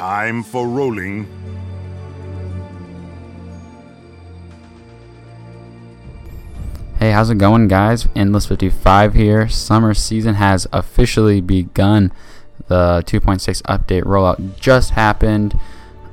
[0.00, 1.26] Time for rolling.
[6.98, 8.08] Hey, how's it going, guys?
[8.16, 9.46] Endless 55 here.
[9.50, 12.12] Summer season has officially begun.
[12.68, 15.60] The 2.6 update rollout just happened.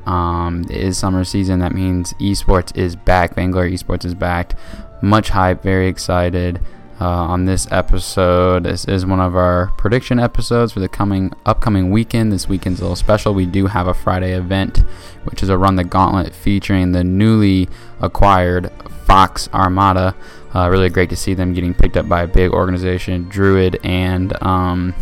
[0.05, 1.59] Um, it is summer season.
[1.59, 3.35] That means esports is back.
[3.35, 4.59] Vainglory esports is back.
[5.01, 5.63] Much hype.
[5.63, 6.59] Very excited.
[6.99, 11.91] Uh, on this episode, this is one of our prediction episodes for the coming upcoming
[11.91, 12.31] weekend.
[12.31, 13.35] This weekend's a little special.
[13.35, 14.79] We do have a Friday event,
[15.25, 17.69] which is a Run the Gauntlet featuring the newly
[18.01, 18.71] acquired
[19.05, 20.15] Fox Armada.
[20.55, 24.33] Uh, really great to see them getting picked up by a big organization, Druid and
[24.41, 24.95] um,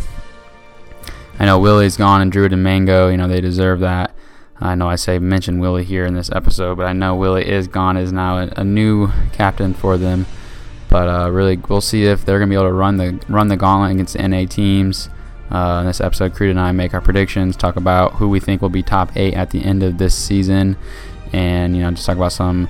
[1.38, 3.08] I know Willie's gone and Druid and Mango.
[3.08, 4.14] You know they deserve that.
[4.60, 7.68] I know I say mention Willie here in this episode, but I know Willie is
[7.68, 10.26] gone, is now a, a new captain for them.
[10.88, 13.56] But uh, really, we'll see if they're gonna be able to run the run the
[13.56, 15.08] gauntlet against NA teams.
[15.50, 18.62] Uh, in this episode, Crude and I make our predictions, talk about who we think
[18.62, 20.76] will be top eight at the end of this season,
[21.32, 22.68] and you know just talk about some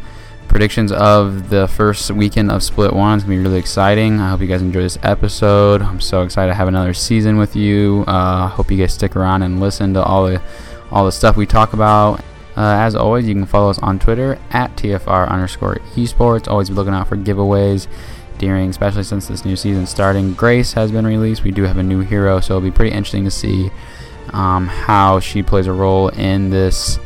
[0.48, 3.16] predictions of the first weekend of Split One.
[3.16, 4.20] It's gonna be really exciting.
[4.20, 5.82] I hope you guys enjoy this episode.
[5.82, 8.04] I'm so excited to have another season with you.
[8.06, 10.42] I uh, hope you guys stick around and listen to all the
[10.90, 12.20] all the stuff we talk about.
[12.56, 16.48] Uh, as always, you can follow us on Twitter at TFR underscore esports.
[16.48, 17.86] Always be looking out for giveaways
[18.38, 20.34] during, especially since this new season starting.
[20.34, 21.44] Grace has been released.
[21.44, 23.70] We do have a new hero, so it'll be pretty interesting to see
[24.32, 26.98] um, how she plays a role in this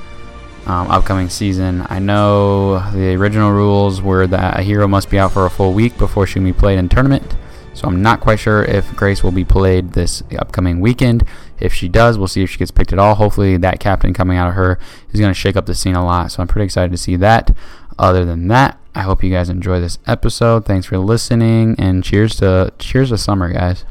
[0.67, 1.87] um, upcoming season.
[1.89, 5.73] I know the original rules were that a hero must be out for a full
[5.73, 7.37] week before she can be played in tournament.
[7.73, 11.25] So I'm not quite sure if Grace will be played this upcoming weekend.
[11.59, 13.15] If she does, we'll see if she gets picked at all.
[13.15, 14.79] Hopefully, that captain coming out of her
[15.13, 16.33] is going to shake up the scene a lot.
[16.33, 17.57] So I'm pretty excited to see that.
[18.01, 20.65] Other than that, I hope you guys enjoy this episode.
[20.65, 23.85] Thanks for listening, and cheers to cheers to summer, guys.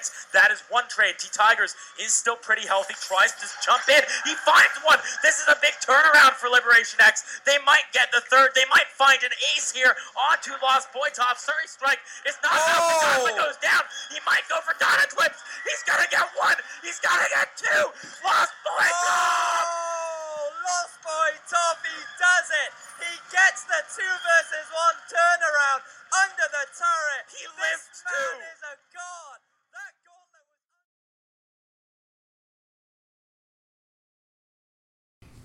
[0.00, 0.26] Targets.
[0.32, 1.16] That is one trade.
[1.18, 2.94] T Tigers is still pretty healthy.
[3.00, 4.00] Tries to jump in.
[4.24, 4.98] He finds one.
[5.22, 7.40] This is a big turnaround for Liberation X.
[7.44, 8.50] They might get the third.
[8.54, 11.36] They might find an ace here onto Lost Boy Top.
[11.36, 12.88] Surrey Strike is not enough.
[12.88, 13.82] The Gunman goes down.
[14.08, 14.74] He might go for
[15.10, 15.42] Twips.
[15.66, 16.56] He's gonna get one.
[16.82, 17.84] He's gonna get two.
[18.24, 19.66] Lost Boy Top.
[19.66, 22.70] Oh, Lost Boy Top, he does it.
[23.00, 25.82] He gets the two versus one turnaround
[26.14, 27.24] under the turret.
[27.32, 28.50] He this lives man too.
[28.54, 29.49] is a god.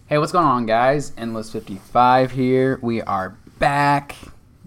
[0.07, 1.13] Hey, what's going on, guys?
[1.17, 2.77] Endless 55 here.
[2.83, 4.15] We are back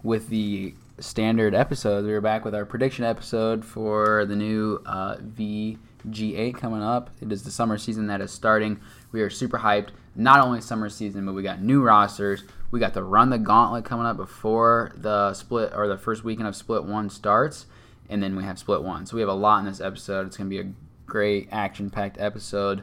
[0.02, 2.04] with the standard episode.
[2.04, 7.10] We are back with our prediction episode for the new uh, VG8 coming up.
[7.20, 8.80] It is the summer season that is starting.
[9.12, 9.90] We are super hyped.
[10.16, 12.42] Not only summer season, but we got new rosters.
[12.72, 16.48] We got the Run the Gauntlet coming up before the split or the first weekend
[16.48, 17.66] of Split 1 starts.
[18.08, 19.06] And then we have Split 1.
[19.06, 20.26] So we have a lot in this episode.
[20.26, 20.72] It's going to be a
[21.06, 22.82] great action packed episode.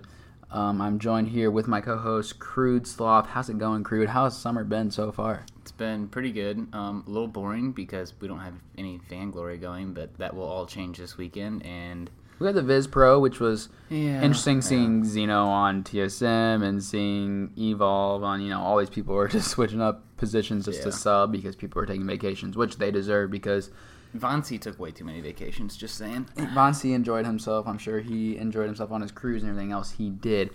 [0.51, 3.27] Um, I'm joined here with my co-host Crude Sloth.
[3.27, 4.09] How's it going, Crude?
[4.09, 5.45] How's summer been so far?
[5.61, 6.67] It's been pretty good.
[6.73, 10.65] Um, a little boring because we don't have any Vainglory going, but that will all
[10.65, 11.65] change this weekend.
[11.65, 14.61] And We had the Viz Pro, which was Yeah, interesting yeah.
[14.61, 18.41] seeing Xeno on TSM and seeing Evolve on.
[18.41, 21.81] You know, all these people were just switching up positions just to sub because people
[21.81, 23.71] were taking vacations, which they deserve because
[24.19, 25.75] Vansi took way too many vacations.
[25.77, 26.27] Just saying.
[26.35, 27.67] Vonsi enjoyed himself.
[27.67, 30.51] I'm sure he enjoyed himself on his cruise and everything else he did.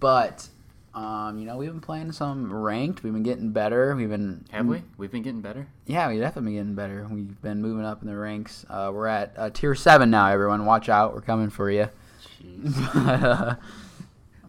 [0.00, 0.48] But
[0.94, 3.02] um, you know, we've been playing some ranked.
[3.02, 3.94] We've been getting better.
[3.96, 4.82] We've been Have we?
[4.96, 5.66] We've been getting better.
[5.86, 7.08] Yeah, we've definitely been getting better.
[7.10, 8.64] We've been moving up in the ranks.
[8.70, 10.28] Uh, we're at uh, tier seven now.
[10.28, 11.14] Everyone, watch out.
[11.14, 11.88] We're coming for you.
[12.94, 13.54] but, uh,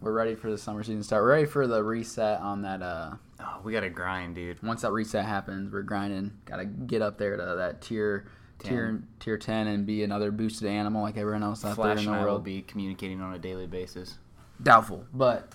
[0.00, 1.22] we're ready for the summer season to start.
[1.24, 2.82] We're ready for the reset on that.
[2.82, 4.62] Uh, Oh, we gotta grind, dude.
[4.62, 6.32] once that reset happens, we're grinding.
[6.46, 8.26] Got to get up there to that tier,
[8.58, 12.08] tier, tier ten, and be another boosted animal like everyone else out Flash there in
[12.14, 12.44] and the world.
[12.44, 14.18] be communicating on a daily basis.
[14.62, 15.52] Doubtful, but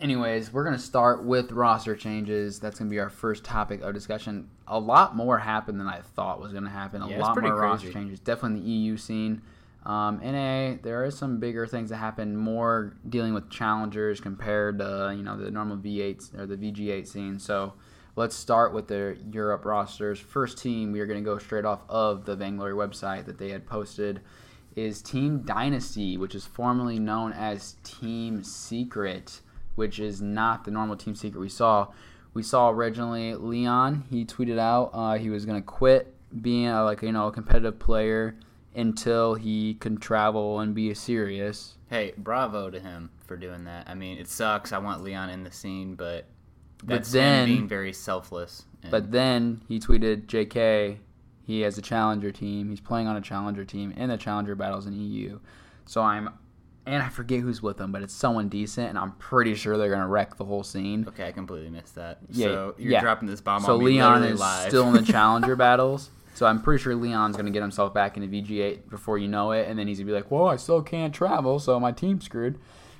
[0.00, 2.60] anyways, we're gonna start with roster changes.
[2.60, 4.48] That's gonna be our first topic of discussion.
[4.68, 7.02] A lot more happened than I thought was gonna happen.
[7.02, 8.20] A Yeah, lot more roster changes.
[8.20, 9.42] Definitely in the EU scene.
[9.84, 12.36] Um, NA, there are some bigger things that happen.
[12.36, 17.38] More dealing with challengers compared to you know the normal V8s or the VG8 scene.
[17.38, 17.74] So
[18.16, 20.18] let's start with the Europe rosters.
[20.18, 23.50] First team, we are going to go straight off of the Vainglory website that they
[23.50, 24.20] had posted
[24.76, 29.40] is Team Dynasty, which is formerly known as Team Secret,
[29.76, 31.88] which is not the normal Team Secret we saw.
[32.32, 34.04] We saw originally Leon.
[34.10, 37.32] He tweeted out uh, he was going to quit being a, like you know a
[37.32, 38.36] competitive player
[38.74, 41.76] until he can travel and be serious.
[41.88, 43.88] Hey, bravo to him for doing that.
[43.88, 44.72] I mean, it sucks.
[44.72, 46.26] I want Leon in the scene, but
[46.82, 48.64] That's then- him being very selfless.
[48.90, 50.98] But then he tweeted, "JK,
[51.42, 52.68] he has a challenger team.
[52.68, 55.38] He's playing on a challenger team in the challenger battles in EU.
[55.86, 56.28] So I'm,
[56.84, 59.90] and I forget who's with him, but it's someone decent, and I'm pretty sure they're
[59.90, 61.06] gonna wreck the whole scene.
[61.08, 62.18] okay, I completely missed that.
[62.28, 63.00] Yeah, so you're yeah.
[63.00, 64.68] dropping this bomb So on me Leon is live.
[64.68, 66.10] still in the challenger battles.
[66.34, 69.66] So I'm pretty sure Leon's gonna get himself back into VG8 before you know it,
[69.66, 72.58] and then he's gonna be like, "Well, I still can't travel, so my team's screwed,"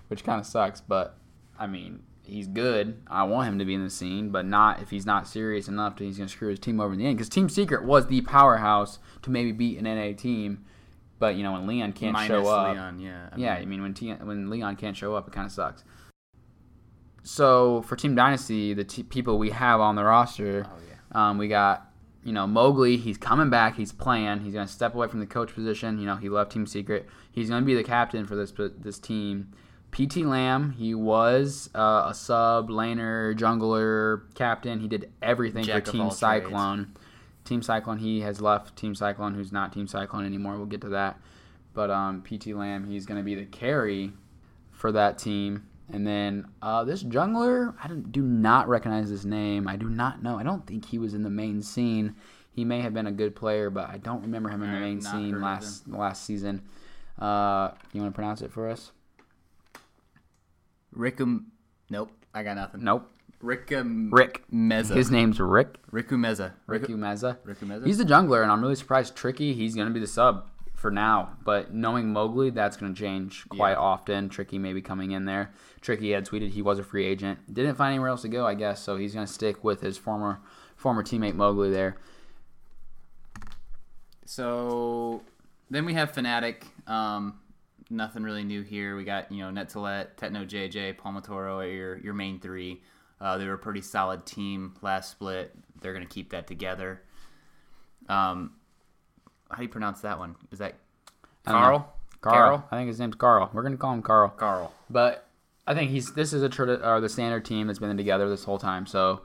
[0.09, 0.81] which kind of sucks.
[0.81, 1.19] But
[1.59, 3.00] I mean, he's good.
[3.06, 5.97] I want him to be in the scene, but not if he's not serious enough
[5.97, 7.17] that he's gonna screw his team over in the end.
[7.17, 10.65] Because Team Secret was the powerhouse to maybe beat an NA team,
[11.19, 13.29] but you know when Leon can't Minus show up, Leon, yeah.
[13.32, 15.53] I yeah, mean, I mean when T- when Leon can't show up, it kind of
[15.53, 15.85] sucks.
[17.23, 21.31] So for Team Dynasty, the t- people we have on the roster, Oh, yeah.
[21.31, 21.91] um, we got
[22.23, 22.97] you know Mowgli.
[22.97, 23.76] He's coming back.
[23.76, 24.41] He's playing.
[24.41, 25.99] He's gonna step away from the coach position.
[25.99, 27.09] You know he left Team Secret.
[27.32, 29.53] He's gonna be the captain for this this team.
[29.94, 34.81] PT Lamb, he was uh, a sub laner, jungler, captain.
[34.81, 36.19] He did everything Jack for Team all trades.
[36.19, 36.94] Cyclone.
[37.44, 40.56] Team Cyclone, he has left Team Cyclone, who's not Team Cyclone anymore.
[40.56, 41.20] We'll get to that.
[41.75, 44.12] But um, PT Lamb, he's going to be the carry
[44.73, 45.67] for that team.
[45.93, 49.69] And then uh, this jungler, I don't- recognize his name.
[49.69, 50.38] I do not know.
[50.38, 52.17] I don't think he was in the main scene.
[52.50, 55.00] He may have been a good player, but I don't remember him in the main
[55.00, 56.62] scene last last season.
[57.19, 58.93] Uh, you want to pronounce it for us?
[60.96, 61.44] Rickum.
[61.91, 62.85] Nope, I got nothing.
[62.85, 63.11] Nope.
[63.43, 64.08] Rickum.
[64.11, 64.43] Rick.
[64.52, 64.94] Meza.
[64.96, 65.76] His name's Rick.
[65.91, 66.52] Rickumeza.
[66.67, 67.37] Rick Umeza.
[67.44, 67.85] Rickumeza.
[67.87, 69.14] He's the jungler, and I'm really surprised.
[69.17, 71.37] Tricky, he's going to be the sub for now.
[71.44, 73.79] But knowing Mowgli, that's going to change quite Yeah.
[73.81, 74.29] often.
[74.31, 75.50] Tricky maybe coming in there.
[75.82, 77.52] Tricky had tweeted he was a free agent.
[77.52, 78.81] Didn't find anywhere else to go, I guess.
[78.82, 80.40] So he's going to stick with his former
[80.76, 81.97] former teammate Mowgli there.
[84.25, 85.23] So
[85.70, 86.62] then we have Fnatic.
[86.87, 87.40] Um,
[87.94, 88.96] nothing really new here.
[88.96, 92.82] We got you know Netzalet, Tetno JJ, Palmatoro are your your main three.
[93.20, 95.55] Uh, they were a pretty solid team last split.
[95.81, 97.02] They're gonna keep that together.
[98.08, 98.52] Um,
[99.50, 100.37] how do you pronounce that one?
[100.50, 100.75] Is that
[101.46, 101.52] I.
[101.52, 101.94] Carl?
[102.20, 102.64] Carl.
[102.70, 103.50] I think his name's Carl.
[103.52, 104.31] We're going to call him Carl.
[104.37, 104.73] Carl.
[104.88, 105.29] But
[105.67, 108.58] I think he's this is a or the standard team that's been together this whole
[108.58, 108.87] time.
[108.87, 109.23] So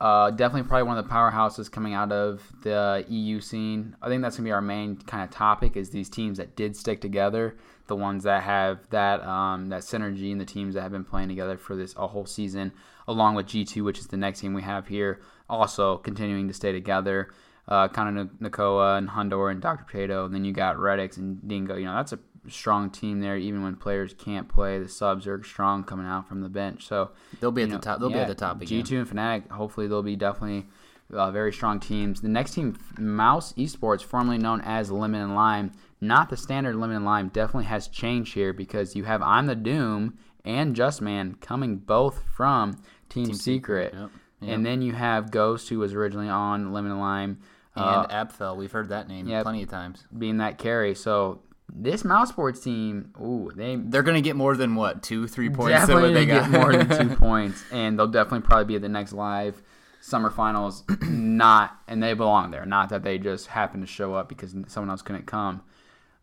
[0.00, 3.96] uh, definitely probably one of the powerhouses coming out of the EU scene.
[4.00, 6.76] I think that's gonna be our main kind of topic is these teams that did
[6.76, 7.56] stick together,
[7.88, 11.28] the ones that have that um, that synergy, and the teams that have been playing
[11.28, 12.72] together for this a whole season,
[13.08, 16.70] along with G2, which is the next team we have here, also continuing to stay
[16.70, 17.30] together.
[17.66, 19.84] Uh, kind of Nakoa and Hundor and Dr.
[19.84, 21.76] Potato, and then you got Redix and Dingo.
[21.76, 22.18] You know that's a
[22.50, 23.36] strong team there.
[23.36, 26.86] Even when players can't play, the subs are strong coming out from the bench.
[26.86, 27.10] So
[27.40, 28.00] They'll be at you the top.
[28.00, 28.82] They'll be at the top again.
[28.82, 30.66] G2 and Fnatic, hopefully they'll be definitely
[31.12, 32.20] uh, very strong teams.
[32.20, 36.96] The next team, Mouse Esports, formerly known as Lemon and Lime, not the standard Lemon
[36.96, 41.36] and Lime, definitely has changed here because you have I'm the Doom and Just Man
[41.40, 43.94] coming both from Team, Secret.
[43.94, 44.10] Yep.
[44.40, 47.38] And then you have Ghost, who was originally on Lemon and Lime,
[47.78, 49.42] uh, And Abfel, we've heard that name yep.
[49.42, 50.04] plenty of times.
[50.16, 50.94] being that carry.
[50.94, 51.40] So
[51.72, 55.78] this Mouse Sports team, ooh, they They're gonna get more than what two, three points
[55.78, 59.12] definitely they get more than two points, and they'll definitely probably be at the next
[59.12, 59.62] live
[60.00, 60.84] summer finals.
[61.02, 62.64] Not, and they belong there.
[62.64, 65.62] Not that they just happen to show up because someone else couldn't come.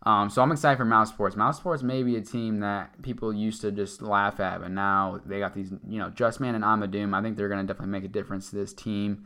[0.04, 1.36] Um, so I'm excited for Mouse Sports.
[1.36, 5.20] Mouse Sports may be a team that people used to just laugh at, but now
[5.26, 7.16] they got these, you know, Just Man and Amadoom.
[7.16, 9.26] I think they're going to definitely make a difference to this team.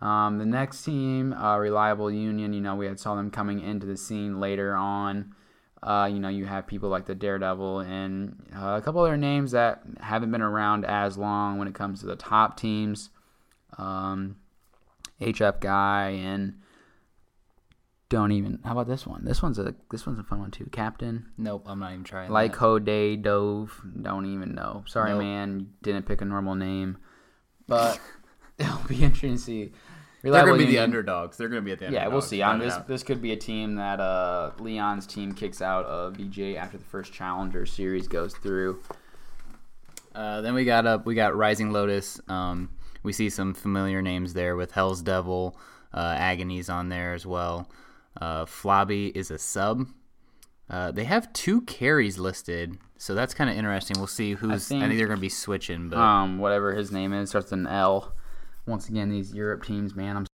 [0.00, 3.86] Um, the next team, uh, Reliable Union, you know, we had saw them coming into
[3.86, 5.34] the scene later on.
[5.82, 9.52] Uh, you know, you have people like the Daredevil and uh, a couple other names
[9.52, 13.10] that haven't been around as long when it comes to the top teams.
[13.76, 14.36] Um,
[15.20, 16.54] HF Guy and
[18.08, 18.58] don't even.
[18.64, 19.24] How about this one?
[19.24, 20.66] This one's a this one's a fun one too.
[20.72, 22.30] Captain Nope, I'm not even trying.
[22.30, 22.56] like.
[22.56, 22.84] Hode
[23.22, 23.82] Dove.
[24.02, 24.82] Don't even know.
[24.86, 25.20] Sorry, Nope.
[25.20, 25.60] man.
[25.60, 26.96] You didn't pick a normal name,
[27.68, 28.00] but
[28.58, 29.72] it'll be interesting to see.
[30.22, 31.36] They're gonna Reliable be the underdogs.
[31.36, 32.38] They're gonna be at the yeah, we'll see.
[32.38, 32.88] without On this, doubt.
[32.88, 36.84] this could be a team that uh, Leon's team kicks out of BJ after the
[36.84, 38.80] first Challenger series goes through.
[40.14, 41.06] Uh, then we got up.
[41.06, 42.20] We got Rising Lotus.
[42.28, 42.70] Um,
[43.02, 45.56] we see some familiar names there with Hell's Devil,
[45.94, 47.68] uh, Agony's on there as well.
[48.20, 49.86] Uh, Flobby is a sub.
[50.68, 53.96] Uh, they have two carries listed, so that's kind of interesting.
[53.98, 54.50] We'll see who's.
[54.50, 57.50] I think, think- they're going to be switching, but Um, whatever his name is starts
[57.52, 58.12] with an L.
[58.68, 60.26] Once again, these Europe teams, man, I'm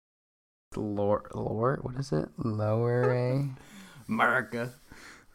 [0.77, 1.79] lore, lore.
[1.83, 2.29] What is it?
[2.39, 3.49] Lower A.
[4.09, 4.73] America.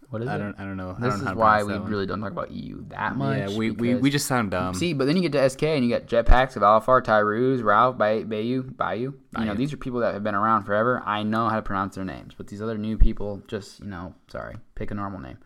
[0.09, 0.39] What is I it?
[0.39, 0.55] don't.
[0.59, 0.95] I don't know.
[0.97, 3.51] I This don't is why we really don't talk about EU that much.
[3.51, 4.73] Yeah, we, we, we just sound dumb.
[4.73, 7.97] See, but then you get to SK and you get Jetpacks of Alfar, Tyrus, Ralph,
[7.97, 8.99] Bay- Bayou, Bayou.
[9.01, 9.55] You know, Bayou.
[9.55, 11.03] these are people that have been around forever.
[11.05, 14.15] I know how to pronounce their names, but these other new people, just you know,
[14.29, 15.37] sorry, pick a normal name.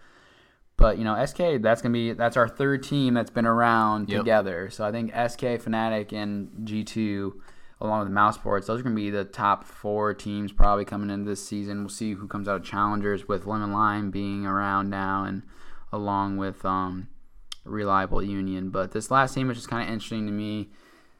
[0.82, 4.20] But you know, SK that's gonna be that's our third team that's been around Yep.
[4.20, 4.70] together.
[4.72, 7.40] So I think SK, Fnatic, and G two,
[7.80, 11.30] along with Mouse Sports, those are gonna be the top four teams probably coming into
[11.30, 11.82] this season.
[11.82, 15.44] We'll see who comes out of challengers with Lemon Lime being around now, and
[15.94, 17.08] along with um,
[17.64, 18.70] Reliable Union.
[18.72, 20.72] But this last team which is just kind of interesting to me.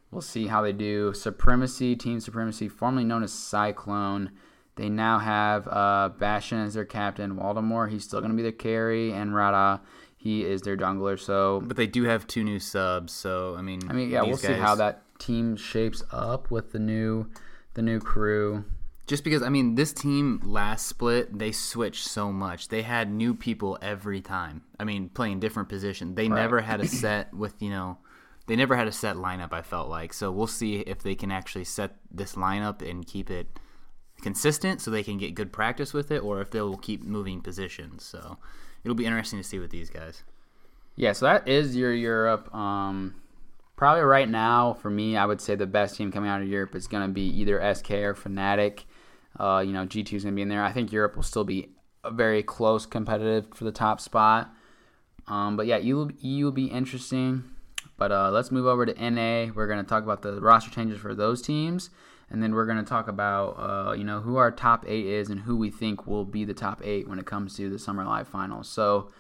[0.10, 1.14] We'll see how they do.
[1.14, 4.32] Supremacy, Team Supremacy, formerly known as Cyclone.
[4.76, 7.36] They now have uh, Bastion as their captain.
[7.36, 9.82] Waldemar, he's still going to be their carry, and Rada,
[10.18, 11.20] he is their jungler.
[11.20, 14.32] So, But they do have two new subs, so I mean, I mean, yeah, we'll
[14.32, 17.30] these see how that team shapes up with the new,
[17.74, 18.64] the new crew.
[19.08, 22.70] Just because I mean, this team last split they switched so much.
[22.70, 24.62] They had new people every time.
[24.80, 26.16] I mean, playing different positions.
[26.16, 27.98] They never had a set with you know,
[28.48, 29.52] they never had a set lineup.
[29.52, 30.32] I felt like so.
[30.32, 33.60] We'll see if they can actually set this lineup and keep it
[34.22, 38.04] consistent, so they can get good practice with it, or if they'll keep moving positions.
[38.04, 38.38] So
[38.84, 40.24] it'll be interesting to see with these guys.
[40.96, 42.54] Yeah, so that is your Europe.
[42.54, 43.16] Um,
[43.76, 46.76] probably right now for me, I would say the best team coming out of Europe
[46.76, 48.84] is going to be either SK or Fnatic.
[49.40, 50.64] Uh, you know, G two is going to be in there.
[50.64, 51.70] I think Europe will still be
[52.10, 54.54] very close competitive for the top spot.
[55.28, 57.44] Um, but yeah, EU, EU will be interesting.
[57.98, 59.52] But uh, let's move over to NA.
[59.54, 61.92] We're going to talk about the roster changes for those teams,
[62.32, 65.30] and then we're going to talk about uh, you know who our top eight is
[65.30, 68.06] and who we think will be the top eight when it comes to the Summer
[68.06, 68.70] Live Finals.
[68.70, 69.12] So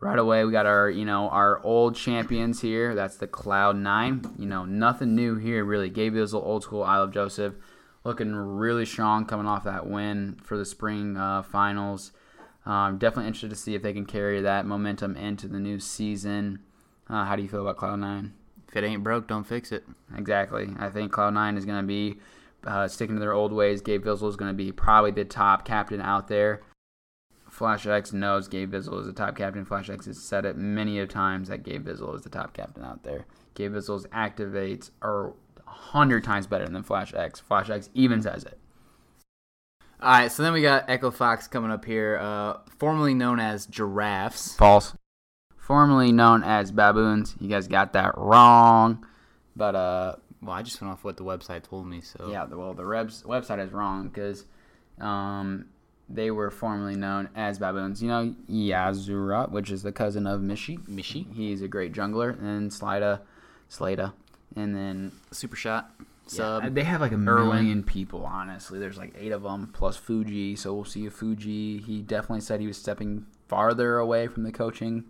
[0.00, 2.94] right away we got our you know our old champions here.
[2.94, 4.22] That's the cloud nine.
[4.38, 5.90] You know nothing new here really.
[5.90, 6.82] Gabe Bizzle, old school.
[6.82, 7.54] I love joseph.
[8.02, 12.12] Looking really strong coming off that win for the spring uh, finals.
[12.66, 16.60] Um, definitely interested to see if they can carry that momentum into the new season.
[17.08, 18.32] Uh, how do you feel about cloud nine?
[18.70, 19.84] If it ain't broke, don't fix it.
[20.16, 20.70] Exactly.
[20.78, 22.18] I think Cloud Nine is going to be
[22.64, 23.80] uh, sticking to their old ways.
[23.80, 26.62] Gabe Bizzle is going to be probably the top captain out there.
[27.48, 29.64] Flash X knows Gabe Bizzle is the top captain.
[29.64, 32.84] Flash X has said it many of times that Gabe Bizzle is the top captain
[32.84, 33.26] out there.
[33.54, 35.34] Gabe Bizzle's activates are
[35.66, 37.40] hundred times better than Flash X.
[37.40, 38.58] Flash X even says it.
[40.00, 43.66] All right, so then we got Echo Fox coming up here, uh, formerly known as
[43.66, 44.54] Giraffes.
[44.54, 44.94] False.
[45.58, 47.36] Formerly known as baboons.
[47.38, 49.06] You guys got that wrong.
[49.54, 52.74] But uh, Well, I just went off what the website told me, so Yeah, well,
[52.74, 54.46] the Rebs website is wrong because
[55.00, 55.66] um,
[56.08, 58.02] they were formerly known as baboons.
[58.02, 60.78] You know, Yazura, which is the cousin of Mishi.
[60.88, 61.26] Mishi?
[61.34, 63.20] He's a great jungler, and Slida,
[63.70, 64.12] Slada,
[64.56, 65.90] and then Super Shot
[66.32, 67.24] yeah, they have like a Irwin.
[67.48, 68.24] million people.
[68.24, 70.56] Honestly, there's like eight of them plus Fuji.
[70.56, 71.78] So we'll see if Fuji.
[71.78, 75.04] He definitely said he was stepping farther away from the coaching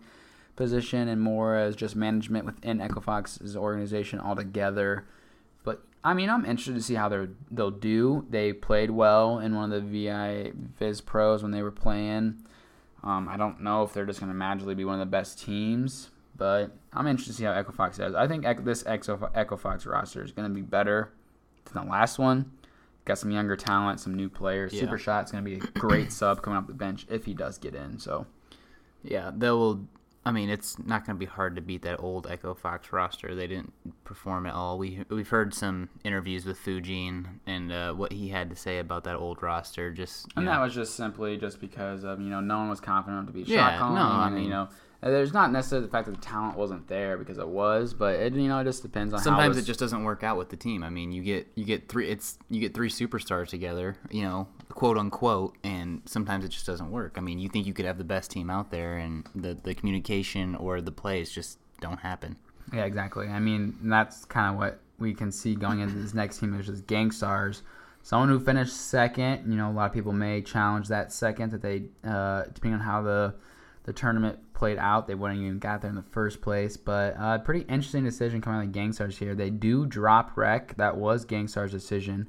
[0.55, 5.05] position and more as just management within Echo Fox's organization altogether.
[6.03, 8.25] I mean, I'm interested to see how they they'll do.
[8.29, 12.43] They played well in one of the VI Viz Pros when they were playing.
[13.03, 15.39] Um, I don't know if they're just going to magically be one of the best
[15.39, 18.13] teams, but I'm interested to see how Echo Fox does.
[18.13, 21.11] I think this Echo Fox roster is going to be better
[21.65, 22.51] than the last one.
[23.05, 24.73] Got some younger talent, some new players.
[24.73, 24.81] Yeah.
[24.81, 27.57] Super Shot's going to be a great sub coming off the bench if he does
[27.57, 27.97] get in.
[27.97, 28.27] So
[29.03, 29.87] Yeah, they will.
[30.23, 33.33] I mean, it's not going to be hard to beat that old Echo Fox roster.
[33.33, 33.73] They didn't
[34.03, 34.77] perform at all.
[34.77, 39.03] We we've heard some interviews with Fujin and uh, what he had to say about
[39.05, 39.91] that old roster.
[39.91, 42.79] Just And know, that was just simply just because of you know no one was
[42.79, 43.95] confident enough to be Yeah, shot calling.
[43.95, 44.69] no, I and, mean- you know
[45.03, 48.35] there's not necessarily the fact that the talent wasn't there because it was, but it
[48.35, 50.55] you know it just depends on how sometimes it just doesn't work out with the
[50.57, 50.83] team.
[50.83, 54.47] I mean, you get you get three it's you get three superstars together, you know,
[54.71, 57.15] quote unquote, and sometimes it just doesn't work.
[57.17, 59.73] I mean, you think you could have the best team out there, and the the
[59.73, 62.37] communication or the plays just don't happen.
[62.73, 63.27] Yeah, exactly.
[63.27, 66.81] I mean, that's kind of what we can see going into this next team, is
[66.83, 67.63] Gangstars.
[68.03, 69.51] Someone who finished second.
[69.51, 72.79] You know, a lot of people may challenge that second that they, uh, depending on
[72.79, 73.35] how the
[73.83, 76.77] the tournament played out, they wouldn't even got there in the first place.
[76.77, 79.33] But uh, pretty interesting decision coming out of Gangstars here.
[79.33, 80.75] They do drop Rec.
[80.77, 82.27] That was Gangstars' decision.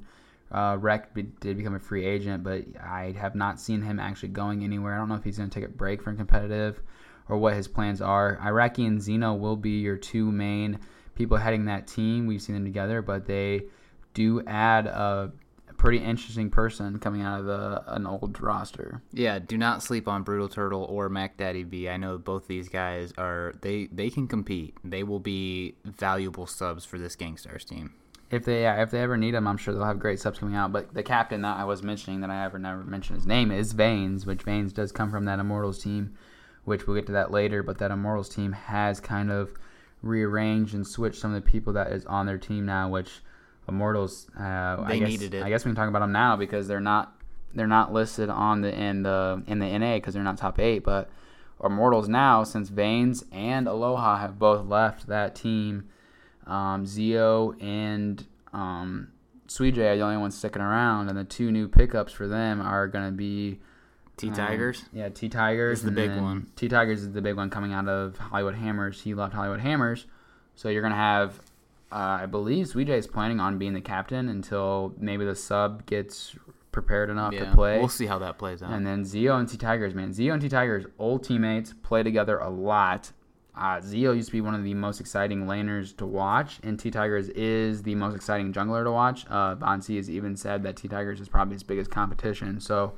[0.51, 0.77] Uh,
[1.13, 4.93] be, did become a free agent, but I have not seen him actually going anywhere.
[4.93, 6.79] I don't know if he's going to take a break from competitive
[7.27, 8.39] or what his plans are.
[8.43, 10.79] Iraqi and Zeno will be your two main
[11.15, 12.27] people heading that team.
[12.27, 13.63] We've seen them together, but they
[14.13, 15.31] do add a
[15.77, 19.01] pretty interesting person coming out of the, an old roster.
[19.11, 21.89] Yeah, do not sleep on Brutal Turtle or Mac Daddy B.
[21.89, 24.77] I know both these guys are they they can compete.
[24.83, 27.93] They will be valuable subs for this Gangstars team.
[28.33, 30.71] If they if they ever need them, I'm sure they'll have great subs coming out.
[30.71, 33.73] But the captain that I was mentioning that I ever never mentioned his name is
[33.73, 36.15] Vanes, which Vanes does come from that Immortals team,
[36.65, 37.61] which we'll get to that later.
[37.61, 39.51] But that Immortals team has kind of
[40.01, 43.21] rearranged and switched some of the people that is on their team now, which
[43.67, 45.43] Immortals uh, They I guess, needed it.
[45.43, 47.15] I guess we can talk about them now because they're not
[47.55, 50.79] they're not listed on the in the in the NA because they're not top eight,
[50.83, 51.09] but
[51.63, 55.87] Immortals now, since Vanes and Aloha have both left that team,
[56.47, 59.09] um, Zio and um,
[59.47, 62.87] J are the only ones sticking around, and the two new pickups for them are
[62.87, 63.59] going to be
[64.17, 64.83] T um, Tigers.
[64.93, 66.47] yeah, T Tigers Is the big one.
[66.55, 69.01] T Tigers is the big one coming out of Hollywood Hammers.
[69.01, 70.05] He left Hollywood Hammers,
[70.55, 71.39] so you're gonna have.
[71.91, 76.35] Uh, I believe J is planning on being the captain until maybe the sub gets
[76.71, 77.77] prepared enough yeah, to play.
[77.77, 78.71] we'll see how that plays out.
[78.71, 80.11] And then Zio and T Tigers, man.
[80.11, 83.11] Zio and T Tigers, old teammates, play together a lot.
[83.55, 86.89] Uh, Zio used to be one of the most exciting laners to watch, and T
[86.89, 89.25] Tigers is the most exciting jungler to watch.
[89.29, 92.59] Uh, Bonsi has even said that T Tigers is probably his biggest competition.
[92.59, 92.93] So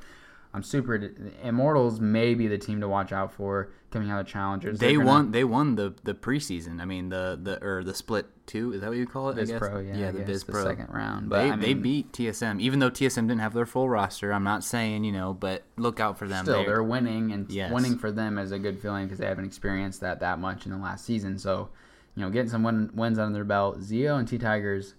[0.56, 1.12] I'm super.
[1.42, 4.78] Immortals may be the team to watch out for coming out of challengers.
[4.78, 5.30] they gonna- won.
[5.30, 6.80] They won the the preseason.
[6.80, 8.72] I mean the the or the split two.
[8.72, 9.36] Is that what you call it?
[9.36, 9.52] Biz?
[9.58, 11.28] Pro, yeah, yeah, I the Biz the Pro second round.
[11.28, 14.32] But They, I they beat TSM, even though TSM didn't have their full roster.
[14.32, 16.46] I'm not saying you know, but look out for them.
[16.46, 17.70] Still, They're- they're winning, and Yes.
[17.70, 20.72] winning for them is a good feeling because they haven't experienced that that much in
[20.72, 21.36] the last season.
[21.38, 21.68] So,
[22.14, 24.94] you know, getting some win, wins under their belt, Zio and T Tigers,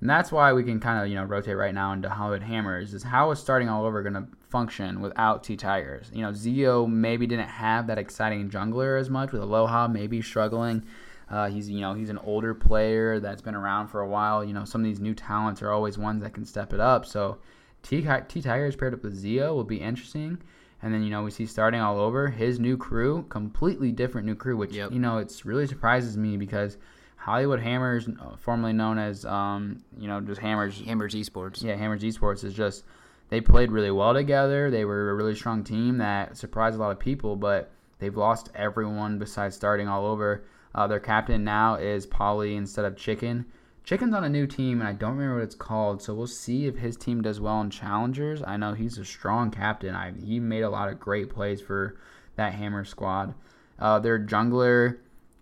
[0.00, 2.94] and that's why we can kind of you know rotate right now into Hollywood Hammers.
[2.94, 6.10] Is how is starting all over going to function without T Tigers?
[6.12, 10.84] You know, Zio maybe didn't have that exciting jungler as much with Aloha, maybe struggling.
[11.30, 14.44] Uh, he's you know he's an older player that's been around for a while.
[14.44, 17.06] You know, some of these new talents are always ones that can step it up.
[17.06, 17.38] So.
[17.80, 20.38] T Tigers paired up with Zio will be interesting.
[20.82, 24.34] And then, you know, we see starting all over his new crew, completely different new
[24.34, 24.90] crew, which, Yep.
[24.92, 26.76] you know, it's really surprises me because
[27.16, 31.62] Hollywood Hammers, uh, formerly known as, um, you know, just Hammers, Hammers Esports.
[31.62, 32.84] yeah, Hammers Esports is just,
[33.28, 34.70] they played really well together.
[34.70, 38.50] They were a really strong team that surprised a lot of people, but they've lost
[38.54, 40.44] everyone besides starting all over.
[40.74, 43.46] Uh, their captain now is Polly instead of Chicken.
[43.84, 46.02] Chicken's on a new team, and I don't remember what it's called.
[46.02, 48.42] So we'll see if his team does well in challengers.
[48.46, 49.94] I know he's a strong captain.
[49.94, 51.98] I, he made a lot of great plays for
[52.36, 53.34] that Hammer squad.
[53.78, 54.98] Uh, their jungler,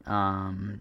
[0.07, 0.81] um,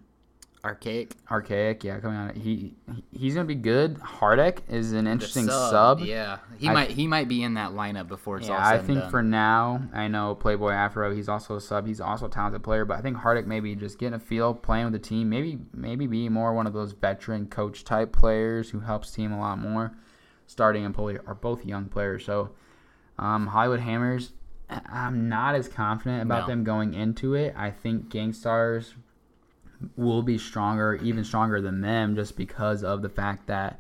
[0.66, 1.14] Archaic.
[1.30, 2.36] Archaic, yeah, coming on.
[2.36, 2.74] He
[3.12, 3.98] he's gonna be good.
[4.00, 6.00] Hardek is an interesting sub.
[6.02, 8.84] Yeah, he I- might he might be in that lineup before it's Yeah, said I
[8.84, 9.12] think done.
[9.12, 11.14] for now, I know Playboy Afro.
[11.14, 11.86] He's also a sub.
[11.88, 14.86] He's also a talented player, but I think Hardick maybe just getting a feel, playing
[14.86, 18.80] with the team, maybe maybe be more one of those veteran coach type players who
[18.80, 19.94] helps team a lot more.
[20.48, 22.52] Starting and Polly are both young players, so
[23.20, 24.34] um, Hollywood Hammers.
[24.68, 26.48] I'm not as confident about No.
[26.48, 27.54] them going into it.
[27.56, 28.96] I think Gangstars
[29.96, 33.80] will be stronger, even stronger than them, just because of the fact that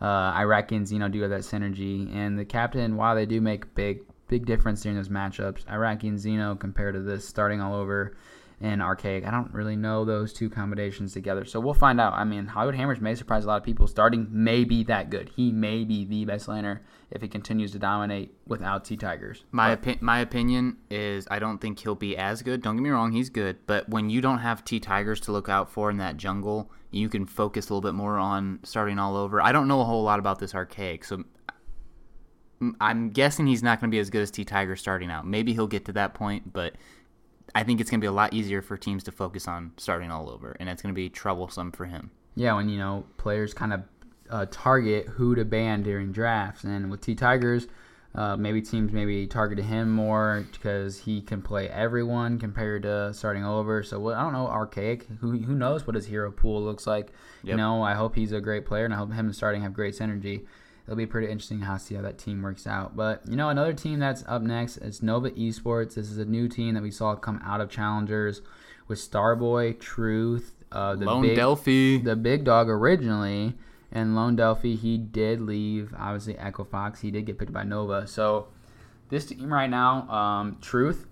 [0.00, 2.14] uh, Iraq and Zeno do have that synergy.
[2.14, 6.18] And the captain, while they do make big, big difference during those matchups, Iraqi and
[6.18, 8.16] Zeno compared to this starting all over
[8.62, 11.44] and Archaic, I don't really know those two combinations together.
[11.44, 12.12] So we'll find out.
[12.12, 13.88] I mean, Hollywood Hammers may surprise a lot of people.
[13.88, 15.32] Starting may be that good.
[15.34, 16.78] He may be the best laner
[17.10, 19.44] if he continues to dominate without T Tigers.
[19.50, 22.62] My opi- my opinion is I don't think he'll be as good.
[22.62, 25.48] Don't get me wrong, he's good, but when you don't have T Tigers to look
[25.48, 29.16] out for in that jungle, you can focus a little bit more on starting all
[29.16, 29.42] over.
[29.42, 31.24] I don't know a whole lot about this archaic, so
[32.62, 35.26] mm, I'm guessing he's not going to be as good as T Tiger starting out.
[35.26, 36.76] Maybe he'll get to that point, but
[37.54, 40.10] I think it's going to be a lot easier for teams to focus on starting
[40.10, 42.10] all over, and it's going to be troublesome for him.
[42.34, 43.82] Yeah, when you know players kind of
[44.30, 47.66] uh, target who to ban during drafts, and with T Tigers,
[48.14, 53.44] uh, maybe teams maybe targeted him more because he can play everyone compared to starting
[53.44, 53.82] over.
[53.82, 55.06] So well, I don't know, archaic.
[55.20, 57.12] Who who knows what his hero pool looks like?
[57.42, 59.74] You know, I hope he's a great player, and I hope him and starting have
[59.74, 60.46] great synergy.
[60.84, 62.96] It'll be pretty interesting how see how that team works out.
[62.96, 65.94] But you know, another team that's up next is Nova Esports.
[65.94, 68.42] This is a new team that we saw come out of Challengers
[68.88, 71.98] with Starboy, Truth, uh, the Lone big, Delphi.
[71.98, 73.54] the big dog originally,
[73.92, 75.94] and Lone Delphi, he did leave.
[75.96, 78.06] Obviously, Echo Fox, he did get picked by Nova.
[78.06, 78.48] So
[79.08, 81.06] this team right now, um, Truth,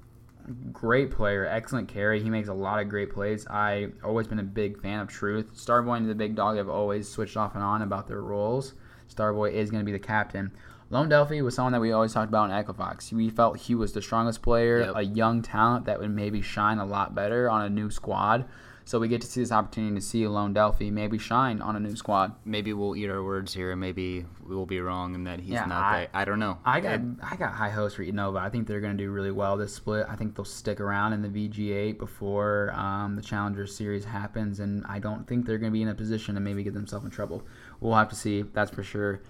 [0.72, 2.22] great player, excellent carry.
[2.22, 3.46] He makes a lot of great plays.
[3.46, 5.54] I always been a big fan of Truth.
[5.54, 8.74] Starboy and the big dog have always switched off and on about their roles.
[9.14, 10.52] Starboy is going to be the captain.
[10.92, 13.12] Lone Delphi was someone that we always talked about in Fox.
[13.12, 14.92] We felt he was the strongest player, Yep.
[14.96, 18.44] a young talent that would maybe shine a lot better on a new squad.
[18.86, 21.80] So we get to see this opportunity to see Lone Delphi maybe shine on a
[21.80, 22.32] new squad.
[22.44, 25.52] Maybe we'll eat our words here, and maybe we will be wrong, and that he's
[25.52, 25.80] Yeah, not.
[25.84, 26.58] I- that, I don't know.
[26.64, 28.38] I got I got high hopes for Nova.
[28.38, 30.06] I think they're going to do really well this split.
[30.08, 34.84] I think they'll stick around in the VG8 before um, the Challenger Series happens, and
[34.86, 37.12] I don't think they're going to be in a position to maybe get themselves in
[37.12, 37.46] trouble.
[37.80, 38.42] We'll have to see.
[38.42, 39.20] That's for sure.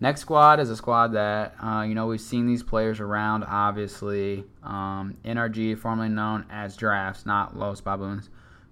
[0.00, 3.44] Next squad is a squad that uh, you know we've seen these players around.
[3.44, 8.30] Obviously, um, NRG, formerly known as Drafts, not Los Baboons,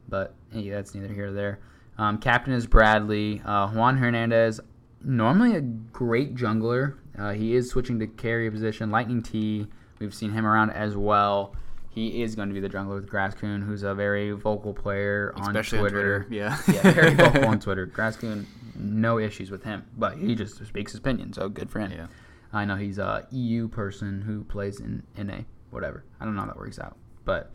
[0.08, 1.58] but hey, that's neither here nor there.
[1.98, 3.42] Um, captain is Bradley.
[3.44, 4.60] Uh, Juan Hernandez,
[5.02, 6.94] normally a great jungler.
[7.18, 8.90] Uh, he is switching to carry position.
[8.90, 9.66] Lightning T,
[9.98, 11.56] we've seen him around as well.
[11.88, 15.56] he is going to be the jungler with Grasscoon, who's a very vocal player on
[15.56, 16.24] Especially on Twitter.
[16.28, 16.58] Twitter, yeah.
[16.72, 17.86] yeah, very vocal on Twitter.
[17.86, 18.44] Grasscoon,
[18.78, 21.92] no issues with him, but he just speaks his opinion, so good for him.
[21.92, 22.06] Yeah.
[22.52, 26.04] I know he's a EU person who plays in NA, whatever.
[26.20, 27.50] I don't know how that works out, but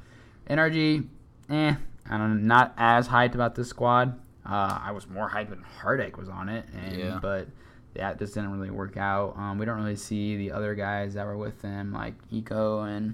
[0.50, 1.08] NRG,
[1.50, 1.76] eh,
[2.10, 4.20] I don't not as hyped about this squad.
[4.46, 7.20] Uh, I was more hyped when Heartache was on it, and Yeah.
[7.22, 7.48] but
[7.94, 9.36] that just didn't really work out.
[9.38, 13.08] Um, we don't really see the other guys that were with them, like Eco and
[13.10, 13.14] you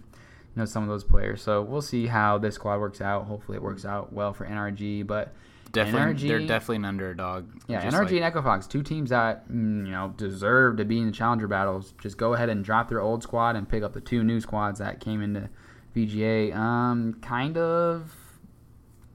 [0.55, 1.41] know some of those players.
[1.41, 3.25] So we'll see how this squad works out.
[3.25, 5.05] Hopefully, it works out well for NRG.
[5.05, 5.33] But
[5.71, 7.49] Definitely, they're definitely an underdog.
[7.67, 10.99] yeah, NRG like- and Echo Fox, two teams that mm, you know deserve to be
[10.99, 11.93] in the challenger battles.
[12.01, 14.79] Just go ahead and drop their old squad and pick up the two new squads
[14.79, 15.49] that came into
[15.95, 16.55] VG8.
[16.55, 18.13] Um, kind of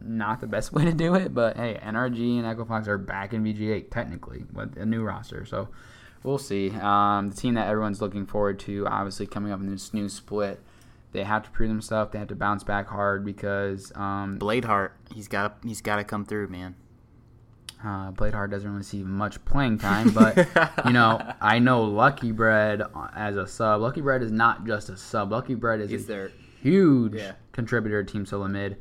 [0.01, 3.33] not the best way to do it, but hey, NRG and Echo Fox are back
[3.33, 5.69] in VG8 technically with a new roster, so
[6.23, 6.71] we'll see.
[6.71, 10.61] Um, the team that everyone's looking forward to, obviously coming up in this new split.
[11.13, 12.13] They have to prove themselves.
[12.13, 16.25] They have to bounce back hard because um, Bladeheart, he's got he's got to come
[16.25, 16.75] through, man.
[17.85, 20.37] Uh, Bladeheart doesn't really see much playing time, but
[20.87, 22.83] you know, I know Lucky Bread
[23.15, 23.81] as a sub.
[23.81, 25.33] Lucky Bread is not just a sub.
[25.33, 26.31] Lucky Bread is He's a there.
[26.61, 27.33] huge Yeah.
[27.51, 28.77] contributor to Team Solo Mid.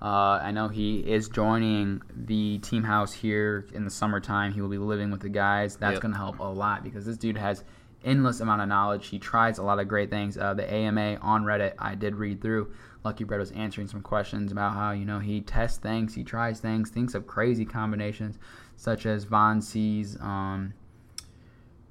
[0.00, 4.52] Uh, I know he is joining the team house here in the summertime.
[4.52, 5.76] He will be living with the guys.
[5.76, 6.02] That's Yep.
[6.02, 7.64] going to help a lot because this dude has
[8.04, 9.08] endless amount of knowledge.
[9.08, 10.36] He tries a lot of great things.
[10.38, 12.72] Uh, the AMA on Reddit, I did read through.
[13.04, 16.60] Lucky Bread was answering some questions about how you know he tests things, he tries
[16.60, 18.38] things, thinks of crazy combinations,
[18.76, 20.72] such as Von C's um,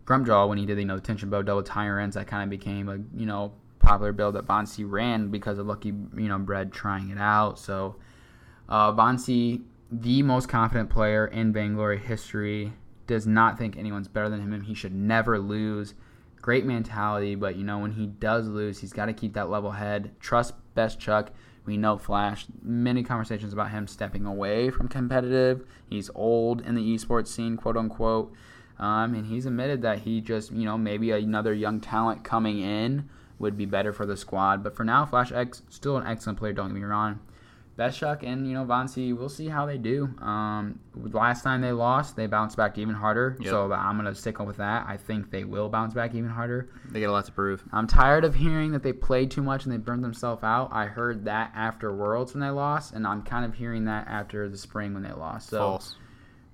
[0.05, 2.15] Grumpjaw when he did you know the tension bow double tire ends.
[2.15, 5.67] That kind of became a you know popular build that Von C ran because of
[5.67, 7.59] Lucky you know Bread trying it out.
[7.59, 7.97] So
[8.67, 12.73] uh, Von C, the most confident player in Vainglory history,
[13.05, 14.61] does not think anyone's better than him.
[14.61, 15.93] He should never lose.
[16.43, 19.71] Great mentality, but you know when he does lose, he's got to keep that level
[19.71, 20.11] head.
[20.19, 21.31] Trust Best Chuck.
[21.65, 22.47] We know Flash.
[22.61, 25.65] Many conversations about him stepping away from competitive.
[25.89, 28.33] He's old in the esports scene, quote unquote.
[28.77, 33.07] Um, and he's admitted that he just, you know, maybe another young talent coming in
[33.39, 34.65] would be better for the squad.
[34.65, 36.51] But for now, Flash X still an excellent player.
[36.51, 37.21] Don't get me wrong.
[37.75, 40.05] Best Chuck and you know Vonsi, we'll see how they do.
[40.21, 43.35] Um, last time they lost, they bounced back even harder.
[43.39, 43.49] Yep.
[43.49, 44.85] So I'm gonna stick with that.
[44.87, 46.69] I think they will bounce back even harder.
[46.91, 47.63] They got a lot to prove.
[47.71, 50.69] I'm tired of hearing that they played too much and they burned themselves out.
[50.71, 54.47] I heard that after Worlds when they lost, and I'm kind of hearing that after
[54.49, 55.49] the spring when they lost.
[55.49, 55.95] So False.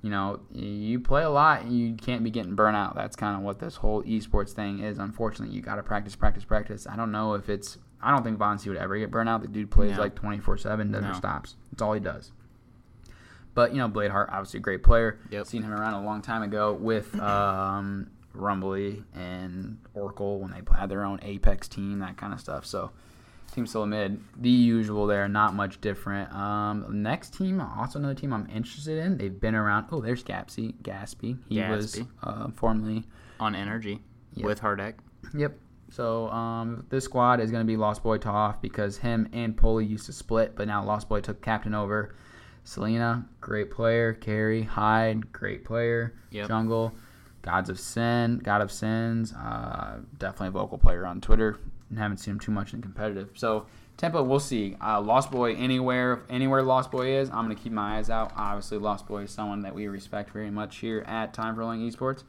[0.01, 2.95] you know, you play a lot, you can't be getting burnt out.
[2.95, 4.99] That's kind of what this whole esports thing is.
[4.99, 6.87] Unfortunately, you got to practice, practice, practice.
[6.87, 7.77] I don't know if it's.
[8.01, 9.41] I don't think Vonsi would ever get burnt out.
[9.41, 9.99] The dude plays No.
[10.03, 11.13] like 24 7, never No.
[11.13, 11.55] stops.
[11.71, 12.31] That's all he does.
[13.55, 15.19] But, you know, Bladeheart, obviously a great player.
[15.31, 15.45] Yep.
[15.47, 20.87] Seen him around a long time ago with um, Rumbly and Oracle when they had
[20.89, 22.65] their own Apex team, that kind of stuff.
[22.65, 22.91] So,
[23.51, 26.31] Team Solo Mid, the usual there, not much different.
[26.33, 29.17] Um, next team, also another team I'm interested in.
[29.17, 29.87] They've been around.
[29.91, 31.39] Oh, there's Gapsy, Gaspy.
[31.49, 33.05] He was uh, formerly.
[33.39, 33.99] On NRG
[34.35, 34.45] Yep.
[34.45, 34.95] with Hardek.
[35.33, 35.57] Yep.
[35.91, 39.85] So um, this squad is going to be Lost Boy Toff because him and Poli
[39.85, 42.15] used to split, but now Lost Boy took captain over.
[42.63, 44.13] Selena, great player.
[44.13, 46.13] Carrie, Hyde, great player.
[46.31, 46.47] Yep.
[46.47, 46.93] Jungle,
[47.41, 51.59] Gods of Sin, God of Sins, uh, definitely a vocal player on Twitter.
[51.89, 53.31] And haven't seen him too much in competitive.
[53.33, 53.65] So
[53.97, 54.77] tempo, we'll see.
[54.79, 58.31] Uh, Lost Boy, anywhere, anywhere Lost Boy is, I'm gonna keep my eyes out.
[58.35, 61.79] Obviously, Lost Boy is someone that we respect very much here at Time for Rolling
[61.89, 62.23] Esports,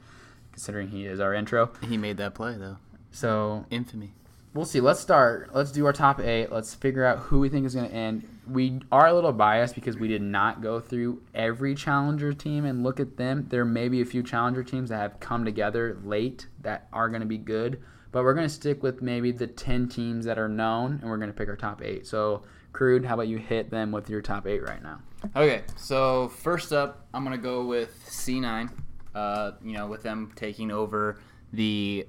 [0.51, 1.69] considering he is our intro.
[1.87, 2.77] He made that play though.
[3.11, 4.13] So Infamy.
[4.53, 4.79] we'll see.
[4.81, 5.53] Let's start.
[5.53, 6.51] Let's do our top eight.
[6.51, 8.27] Let's figure out who we think is going to end.
[8.49, 12.83] We are a little biased because we did not go through every challenger team and
[12.83, 13.45] look at them.
[13.49, 17.21] There may be a few challenger teams that have come together late that are going
[17.21, 20.49] to be good, but we're going to stick with maybe the 10 teams that are
[20.49, 22.07] known and we're going to pick our top eight.
[22.07, 22.43] So,
[22.73, 25.01] Crude, how about you hit them with your top eight right now?
[25.35, 28.71] Okay, so first up, I'm gonna go with C9.
[29.13, 31.19] Uh, you know, with them taking over
[31.53, 32.07] the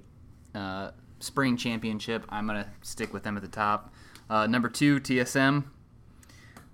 [0.54, 3.92] uh, spring championship, I'm gonna stick with them at the top.
[4.28, 5.64] Uh, number two, TSM.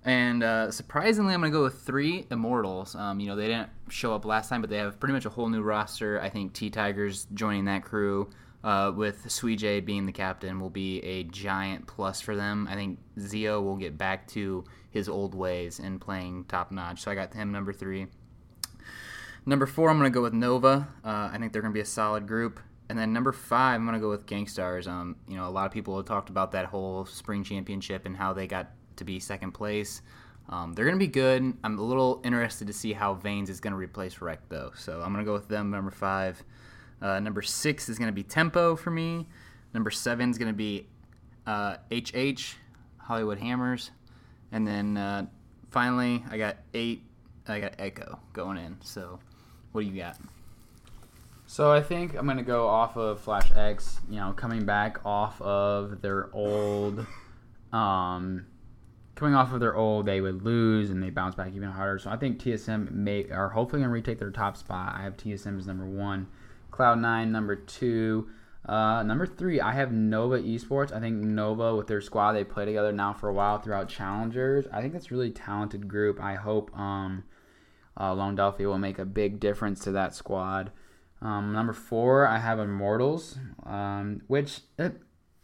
[0.05, 2.95] And uh, surprisingly, I'm going to go with three Immortals.
[2.95, 5.29] Um, you know, they didn't show up last time, but they have pretty much a
[5.29, 6.21] whole new roster.
[6.21, 8.29] I think T Tigers joining that crew,
[8.63, 12.67] uh, with Suijay being the captain, will be a giant plus for them.
[12.69, 17.01] I think Zio will get back to his old ways and playing top notch.
[17.01, 18.07] So I got him number three.
[19.45, 20.87] Number four, I'm going to go with Nova.
[21.03, 22.59] Uh, I think they're going to be a solid group.
[22.89, 24.87] And then number five, I'm to go with Gangstars.
[24.87, 28.17] Um, you know, a lot of people have talked about that whole spring championship and
[28.17, 30.01] how they got to be second place.
[30.49, 31.53] Um, they're to be good.
[31.63, 34.71] I'm a little interested to see how Vanes is to replace Wreck though.
[34.75, 36.43] So I'm to go with them, number five.
[37.01, 39.27] Uh, number six is to be Tempo for me.
[39.73, 40.87] Number seven is to be
[41.45, 42.55] uh, HH,
[42.97, 43.91] Hollywood Hammers,
[44.51, 45.27] and then uh,
[45.69, 47.03] finally I got eight.
[47.47, 48.77] I got Echo going in.
[48.81, 49.19] So,
[49.71, 50.17] what do you got?
[51.49, 54.01] So I think I'm gonna go off of Flash X.
[54.07, 57.07] You know, coming back off of their old,
[57.73, 58.45] um,
[59.15, 61.97] coming off of their old, they would lose and they bounce back even harder.
[61.97, 64.93] So I think TSM may are hopefully gonna retake their top spot.
[64.95, 66.27] I have TSM as number one,
[66.69, 68.29] Cloud Nine number two.
[68.67, 70.91] Uh, number three, I have Nova Esports.
[70.91, 74.67] I think Nova with their squad they play together now for a while throughout challengers.
[74.71, 76.21] I think that's a really talented group.
[76.21, 77.23] I hope um,
[77.99, 80.71] uh, Lone Delphi will make a big difference to that squad.
[81.21, 85.01] Um, number four, I have Immortals, um, which it,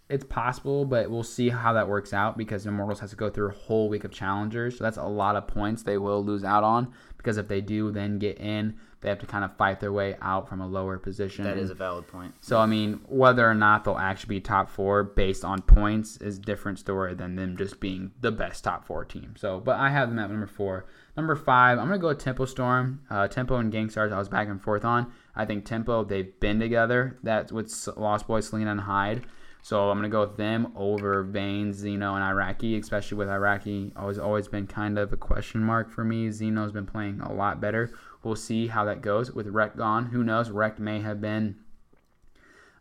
[0.10, 3.50] it's possible, but we'll see how that works out because Immortals has to go through
[3.50, 4.78] a whole week of challengers.
[4.78, 7.92] So that's a lot of points they will lose out on because if they do
[7.92, 10.98] then get in, they have to kind of fight their way out from a lower
[10.98, 11.44] position.
[11.44, 12.36] That is a valid point.
[12.40, 16.38] So I mean, whether or not they'll actually be top four based on points is
[16.38, 19.34] a different story than them just being the best top four team.
[19.38, 20.86] So, but I have them at number four.
[21.18, 23.02] Number five, I'm gonna go with Tempo Storm.
[23.10, 25.12] Uh, Tempo and Gangstars, I was back and forth on.
[25.36, 27.18] I think Tempo, they've been together.
[27.24, 29.26] That's with Lost Boy, Selena, and Hyde.
[29.62, 33.92] So I'm gonna go with them over Vayne, Zeno, and Iraqi, especially with Iraqi.
[33.96, 36.30] Always always been kind of a question mark for me.
[36.30, 37.92] Zeno's been playing a lot better.
[38.24, 40.08] We'll see how that goes with Rekt gone.
[40.08, 40.50] Who knows?
[40.50, 41.56] Rekt may have been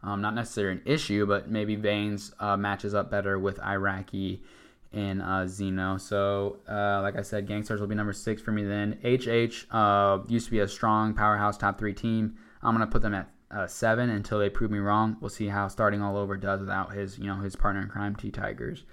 [0.03, 4.43] um, not necessarily an issue, but maybe Vayne's uh, matches up better with Iraqi
[4.95, 5.99] and uh, Zeno.
[5.99, 8.99] So, uh, like I said, Gangstars will be number six for me then.
[9.05, 12.37] HH uh, used to be a strong powerhouse top three team.
[12.63, 15.17] I'm gonna put them at uh, seven until they prove me wrong.
[15.21, 18.17] We'll see how starting all over does without his, you know, his partner in crime,
[18.17, 18.85] T Tigers.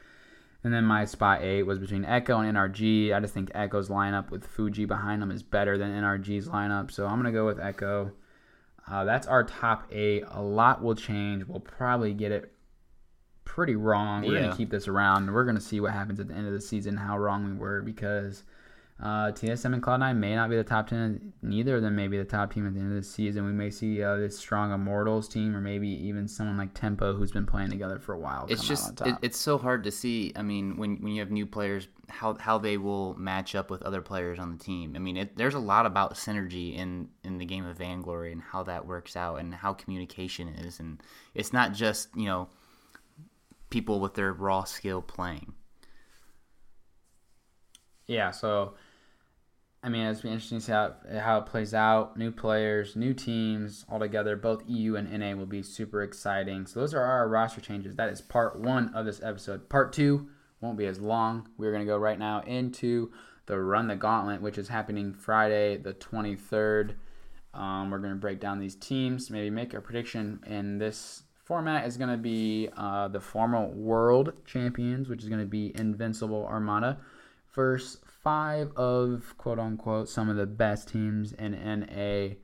[0.64, 3.14] And then my spot eight was between Echo and NRG.
[3.14, 7.08] I just think Echo's lineup with Fuji behind them is better than NRG's lineup, so
[7.08, 8.12] I'm gonna go with Echo.
[8.88, 10.24] Uh, that's our top eight.
[10.30, 11.46] A lot will change.
[11.46, 12.54] We'll probably get it
[13.46, 14.24] pretty wrong.
[14.24, 14.42] We're Yeah.
[14.44, 15.32] gonna keep this around.
[15.32, 17.82] We're gonna see what happens at the end of the season, how wrong we were,
[17.82, 18.44] because
[19.04, 21.34] uh, TSM and Cloud9 may not be the top ten.
[21.42, 23.46] Neither of them may be the top team at the end of the season.
[23.46, 27.32] We may see uh, this strong Immortals team, or maybe even someone like Tempo, who's
[27.32, 28.46] been playing together for a while.
[28.48, 30.32] It's just it, it's so hard to see.
[30.36, 33.82] I mean, when when you have new players, how how they will match up with
[33.82, 34.94] other players on the team.
[34.96, 38.42] I mean, it, there's a lot about synergy in in the game of Vainglory and
[38.44, 41.02] how that works out and how communication is, and
[41.34, 42.50] it's not just you know
[43.72, 45.54] people with their raw skill playing.
[48.08, 48.76] yeah, so
[49.84, 52.16] I mean, it's been interesting to see how, how it plays out.
[52.16, 54.36] New players, new teams all together.
[54.36, 56.68] Both EU and NA will be super exciting.
[56.68, 57.96] So those are our roster changes.
[57.96, 59.70] That is part one of this episode.
[59.70, 60.30] Part two
[60.60, 61.50] won't be as long.
[61.58, 63.12] We're gonna go right now into
[63.48, 66.94] the Run the Gauntlet, which is happening Friday the 23rd.
[67.56, 70.42] Um, we're gonna break down these teams, maybe make a prediction.
[70.46, 75.72] in this format is gonna be uh, the former World Champions, which is gonna be
[75.76, 76.98] Invincible Armada
[77.54, 82.36] versus five of quote unquote some of the best teams in NA.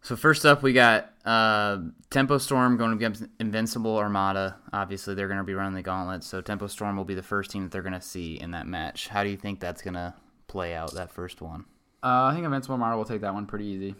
[0.00, 1.78] So first up, we got uh,
[2.10, 4.56] Tempo Storm going against Invincible Armada.
[4.72, 7.50] Obviously, they're going to be running the gauntlet, so Tempo Storm will be the first
[7.50, 9.08] team that they're going to see in that match.
[9.08, 10.14] How do you think that's going to
[10.46, 11.64] play out that first one?
[12.02, 13.94] Uh, I think Invincible Armada will take that one pretty easy.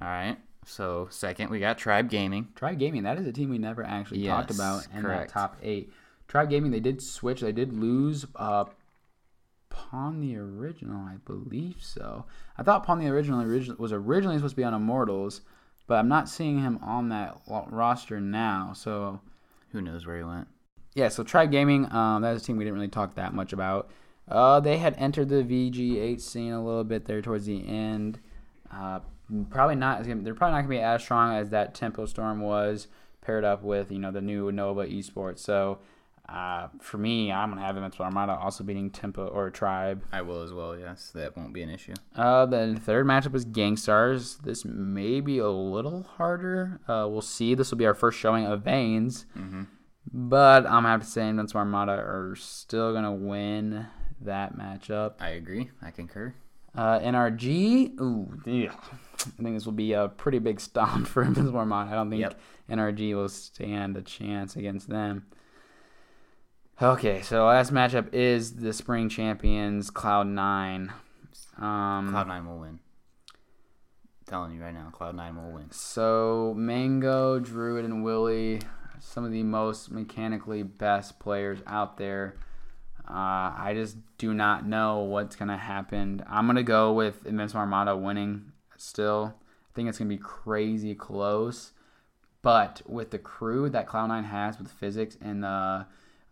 [0.00, 0.36] All right.
[0.66, 2.48] So second, we got Tribe Gaming.
[2.54, 5.28] Tribe Gaming, that is a team we never actually talked about in correct.
[5.28, 5.92] that top eight.
[6.28, 7.40] Tribe Gaming, they did switch.
[7.40, 8.64] They did lose uh,
[9.68, 12.24] Pawn the Original, I believe so.
[12.56, 15.42] I thought Pawn the Original origi- was originally supposed to be on Immortals,
[15.86, 18.72] but I'm not seeing him on that roster now.
[18.74, 19.20] So
[19.72, 20.48] Who knows where he went?
[20.94, 23.52] yeah, so Tribe Gaming, um, that is a team we didn't really talk that much
[23.52, 23.90] about.
[24.28, 28.18] Uh, they had entered the VG8 scene a little bit there towards the end.
[28.72, 29.00] Uh,
[29.50, 30.04] probably not.
[30.04, 32.88] They're probably not gonna be as strong as that Tempo Storm was
[33.20, 35.38] paired up with you know the new Nova Esports.
[35.40, 35.78] So
[36.28, 40.02] uh, for me, I'm gonna have Invincible Armada also beating Tempo or Tribe.
[40.12, 40.78] I will as well.
[40.78, 41.94] Yes, that won't be an issue.
[42.16, 44.36] Uh, the third matchup is Gangstars.
[44.42, 46.80] This may be a little harder.
[46.88, 47.54] Uh, we'll see.
[47.54, 49.26] This will be our first showing of Veins.
[50.12, 53.86] But I'm gonna have to say Invincible Armada are still gonna win
[54.20, 55.14] that matchup.
[55.20, 55.70] I agree.
[55.82, 56.34] I concur.
[56.74, 58.72] Uh, NRG, ooh, yeah.
[58.72, 61.90] I think this will be a pretty big stomp for Invincible Armada.
[61.90, 62.40] I don't think Yep.
[62.70, 65.26] NRG will stand a chance against them.
[66.82, 70.92] Okay, so last matchup is the spring champions Cloud Nine.
[71.56, 72.80] Um, Cloud Nine will win.
[74.26, 75.70] telling you right now, Cloud Nine will win.
[75.70, 78.60] So Mango, Druid, and Willie,
[78.98, 82.34] some of the most mechanically best players out there.
[83.08, 86.24] Uh, I just do not know what's gonna happen.
[86.28, 88.52] I'm gonna go with Invincible Armada winning.
[88.76, 91.72] Still, I think it's gonna be crazy close.
[92.42, 95.86] But with the crew that Cloud9 has with physics and the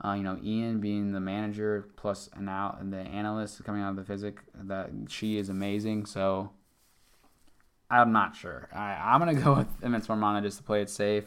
[0.04, 3.90] Uh, you know, Ian being the manager plus an out and the analyst coming out
[3.90, 6.06] of the physic that she is amazing.
[6.06, 6.50] So
[7.88, 8.68] I'm not sure.
[8.74, 11.24] I, I'm gonna go with Invincible Armada just to play it safe.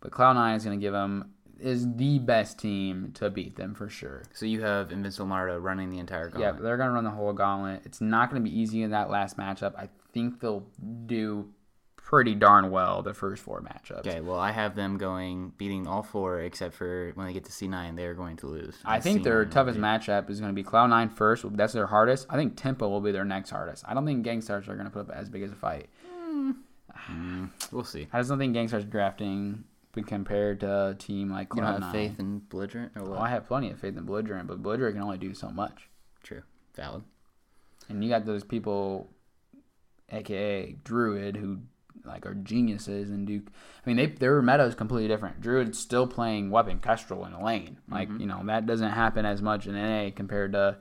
[0.00, 1.31] But Cloud Nine is gonna give them
[1.62, 4.22] is the best team to beat them for sure.
[4.34, 6.56] So you have Invincible Armada running the entire gauntlet.
[6.56, 7.82] Yeah, they're gonna run the whole gauntlet.
[7.84, 9.74] It's not gonna be easy in that last matchup.
[9.76, 10.66] I think they'll
[11.06, 11.48] do
[11.96, 14.06] pretty darn well the first four matchups.
[14.06, 17.50] Okay, well, I have them going beating all four except for when they get to
[17.52, 18.76] C9, they're going to lose.
[18.84, 21.44] I think their C9 toughest be- matchup is going to be Cloud9 first.
[21.56, 22.26] That's their hardest.
[22.28, 23.84] I think Tempo will be their next hardest.
[23.88, 25.88] I don't think Gangstars are going to put up as big as a fight.
[26.06, 26.50] Hmm.
[26.90, 27.44] Hmm.
[27.70, 28.08] We'll see.
[28.12, 31.72] I just don't think Gangstars drafting when compared to a team like You Cloud9.
[31.72, 33.10] don't have faith in Belligerent or what?
[33.12, 35.88] Well, I have plenty of faith in Belligerent, but Belligerent can only do so much.
[36.22, 36.42] True.
[36.74, 37.02] Valid.
[37.88, 39.10] And you got those people,
[40.10, 41.58] aka Druid, who
[42.04, 43.42] like are geniuses and do.
[43.84, 45.40] I mean, they their meta is completely different.
[45.40, 47.78] Druid's still playing weapon Kestrel in a lane.
[47.88, 48.20] Like Mm-hmm.
[48.20, 50.78] you know that doesn't happen as much in NA compared to.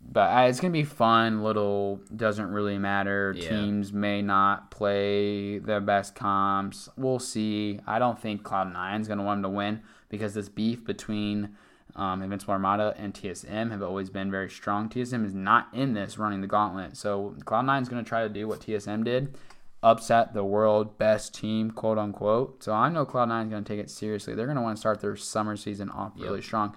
[0.00, 1.42] But uh, it's gonna be fun.
[1.42, 3.34] Little doesn't really matter.
[3.36, 3.48] Yeah.
[3.48, 6.88] Teams may not play their best comps.
[6.96, 7.80] We'll see.
[7.86, 11.56] I don't think Cloud Nine's gonna want them to win because this beef between
[11.96, 14.88] um, Invincible Armada and TSM have always been very strong.
[14.88, 18.28] TSM is not in this running the gauntlet, so Cloud9 is going to try to
[18.28, 19.36] do what TSM did,
[19.82, 22.62] upset the world best team, quote unquote.
[22.62, 24.34] So I know Cloud9 is going to take it seriously.
[24.34, 26.76] They're going to want to start their summer season off really strong.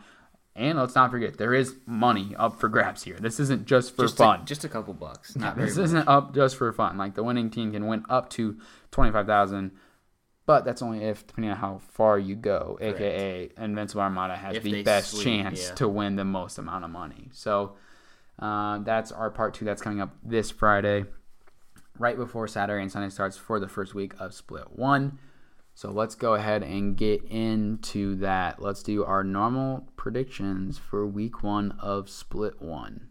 [0.58, 3.18] And let's not forget, there is money up for grabs here.
[3.20, 4.42] This isn't just for just fun.
[4.42, 5.36] A, just a couple bucks.
[5.36, 6.98] Not very this isn't up just for fun.
[6.98, 8.58] Like the winning team can win up to
[8.90, 9.72] twenty five thousand,
[10.46, 12.78] but that's only if depending on how far you go.
[12.80, 15.76] AKA Invincible Armada has If the best chance yeah.
[15.76, 17.28] to win the most amount of money.
[17.34, 17.76] So
[18.40, 19.66] uh, that's our part two.
[19.66, 21.04] That's coming up this Friday,
[22.00, 25.20] right before Saturday and Sunday starts for the first week of Split One.
[25.76, 28.62] So let's go ahead and get into that.
[28.62, 33.10] Let's do our normal predictions for week one of Split One.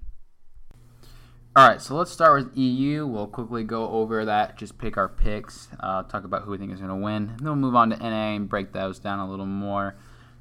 [1.55, 3.07] All right, so let's start with EU.
[3.07, 6.73] We'll quickly go over that, just pick our picks, uh, talk about who we think
[6.73, 7.35] is going to win.
[7.37, 9.95] Then we'll move on to NA and break those down a little more.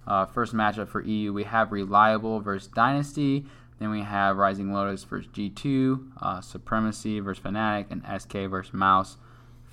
[0.08, 3.46] Uh, first matchup for EU, we have Reliable versus Dynasty.
[3.80, 9.18] Then we have Rising Lotus versus G2, uh, Supremacy versus Fnatic, and SK versus Mouse.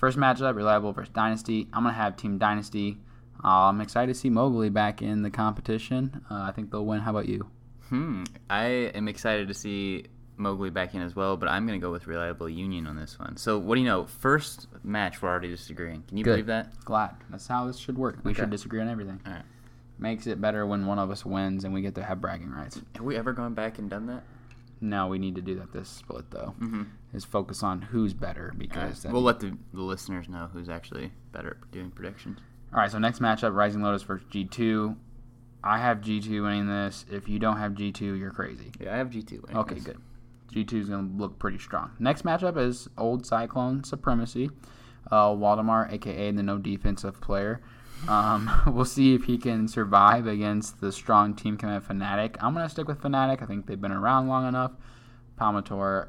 [0.00, 1.68] First matchup, Reliable versus Dynasty.
[1.74, 2.96] I'm going to have Team Dynasty.
[3.44, 6.24] Uh, I'm excited to see Mowgli back in the competition.
[6.30, 7.00] Uh, I think they'll win.
[7.00, 7.46] How about you?
[7.90, 8.24] Hmm.
[8.48, 10.06] I am excited to see
[10.38, 13.18] Mowgli back in as well, but I'm going to go with Reliable Union on this
[13.18, 13.36] one.
[13.36, 14.06] So, what do you know?
[14.06, 16.02] First match, we're already disagreeing.
[16.08, 16.30] Can you Good.
[16.30, 16.82] believe that?
[16.86, 17.16] Glad.
[17.28, 18.20] That's how this should work.
[18.24, 18.40] We Okay.
[18.40, 19.20] should disagree on everything.
[19.26, 19.42] All right.
[19.98, 22.80] Makes it better when one of us wins and we get to have bragging rights.
[22.96, 24.22] Have we ever gone back and done that?
[24.80, 26.54] No, we need to do that this split though.
[26.58, 26.84] Mm-hmm.
[27.12, 31.12] Is focus on who's better because then- We'll let the, the listeners know who's actually
[31.32, 32.38] better at doing predictions.
[32.72, 34.94] All right, so next matchup, Rising Lotus versus G2.
[35.64, 37.04] I have G2 winning this.
[37.10, 38.70] If you don't have G2, you're crazy.
[38.80, 39.42] Yeah, I have G2.
[39.42, 39.84] winning Okay, this.
[39.84, 39.98] good.
[40.54, 41.90] G2 is going to look pretty strong.
[41.98, 44.50] Next matchup is Old Cyclone Supremacy.
[45.10, 47.60] Uh, Waldemar, aka the no defensive player.
[48.08, 52.36] Um, we'll see if he can survive against the strong team coming Fnatic.
[52.40, 53.42] I'm going to stick with Fnatic.
[53.42, 54.72] I think they've been around long enough.
[55.38, 56.08] Palmatoro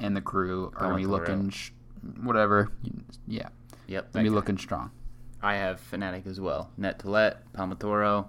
[0.00, 1.70] and the crew are going to be looking, sh-
[2.22, 2.70] whatever.
[3.26, 3.48] Yeah,
[3.86, 4.12] Yep.
[4.12, 4.90] going to be looking strong.
[5.42, 6.70] I have Fnatic as well.
[6.76, 8.26] Net to let, Palmatoro,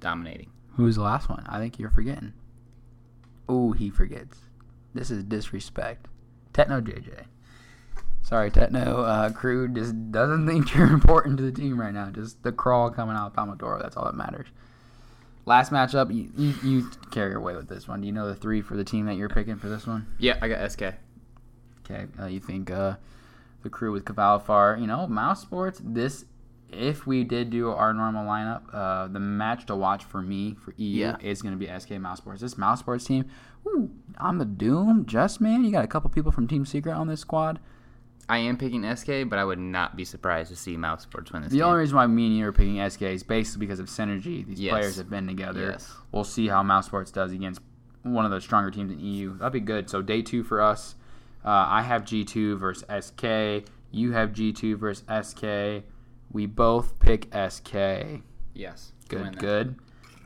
[0.00, 0.50] dominating.
[0.76, 1.44] Who's the last one?
[1.48, 2.32] I think you're forgetting.
[3.48, 4.38] Oh, he forgets.
[4.94, 6.06] This is disrespect.
[6.52, 7.24] Techno JJ.
[8.22, 12.10] Sorry, Techno uh, crew just doesn't think you're important to the team right now.
[12.10, 13.80] Just the crawl coming out of Palmatoro.
[13.80, 14.46] That's all that matters.
[15.46, 18.02] Last matchup, you, you, you carry away with this one.
[18.02, 20.06] Do you know the three for the team that you're picking for this one?
[20.18, 20.82] Yeah, I got SK.
[21.90, 22.94] Okay, uh, you think uh,
[23.62, 26.24] the crew with Cavalifar, you know, Mouse Sports, this,
[26.70, 30.72] if we did do our normal lineup, uh, the match to watch for me, for
[30.76, 31.16] EU, Yeah.
[31.20, 32.40] is going to be SK Mouse Sports.
[32.42, 33.24] This Mouse Sports team,
[33.66, 37.08] ooh, on the Doom, just man, you got a couple people from Team Secret on
[37.08, 37.58] this squad.
[38.28, 41.42] I am picking SK, but I would not be surprised to see Mouse Sports win
[41.42, 41.66] this The game.
[41.66, 44.46] only reason why me and you are picking SK is basically because of synergy.
[44.46, 44.70] These Yes.
[44.70, 45.70] players have been together.
[45.72, 45.92] Yes.
[46.12, 47.60] We'll see how Mouse Sports does against
[48.04, 49.36] one of the stronger teams in EU.
[49.38, 49.90] That'd be good.
[49.90, 50.94] So day two for us.
[51.44, 53.66] Uh, I have G2 versus SK.
[53.90, 55.84] You have G2 versus SK.
[56.32, 58.22] We both pick SK.
[58.54, 58.92] yes.
[59.08, 59.74] Good, good.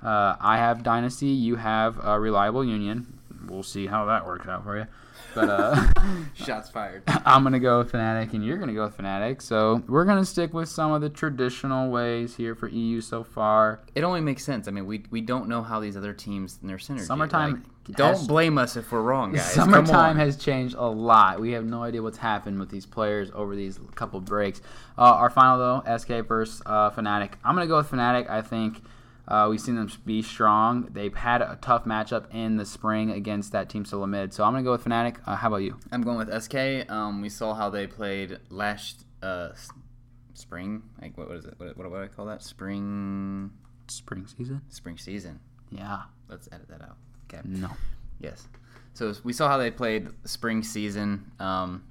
[0.03, 1.29] Uh, I have Dynasty.
[1.29, 3.19] You have uh, Reliable Union.
[3.49, 4.87] We'll see how that works out for you.
[5.35, 5.87] But uh,
[6.35, 7.03] Shots fired.
[7.25, 9.43] I'm gonna go with Fnatic, and you're gonna go with Fnatic.
[9.43, 13.81] So we're gonna stick with some of the traditional ways here for EU so far.
[13.95, 14.69] It only makes sense.
[14.69, 17.07] I mean, we we don't know how these other teams and their synergy.
[17.07, 17.53] Summertime
[17.87, 19.53] like, don't blame us if we're wrong, guys.
[19.53, 21.41] Summertime has changed a lot.
[21.41, 24.61] We have no idea what's happened with these players over these couple breaks.
[24.97, 27.33] Uh, our final though, SK versus uh, Fnatic.
[27.45, 28.31] I'm gonna go with Fnatic.
[28.31, 28.83] I think
[29.27, 30.89] Uh, we've seen them be strong.
[30.93, 34.33] They've had a tough matchup in the spring against that team Mid.
[34.35, 35.17] So I'm gonna go with Fnatic.
[35.27, 35.79] Uh, how about you?
[35.93, 36.91] I'm going with SK.
[36.91, 39.51] Um, we saw how they played last uh,
[40.35, 40.83] spring.
[41.01, 41.55] Like what was it?
[41.57, 42.43] What, what would I call that?
[42.43, 43.51] Spring
[43.89, 44.63] Spring season?
[44.69, 45.41] spring season.
[45.71, 46.03] Yeah.
[46.29, 46.97] Let's edit that out.
[47.29, 47.43] Okay.
[47.45, 47.71] No.
[48.21, 48.47] Yes.
[48.95, 51.33] So we saw how they played spring season.
[51.39, 51.85] Um,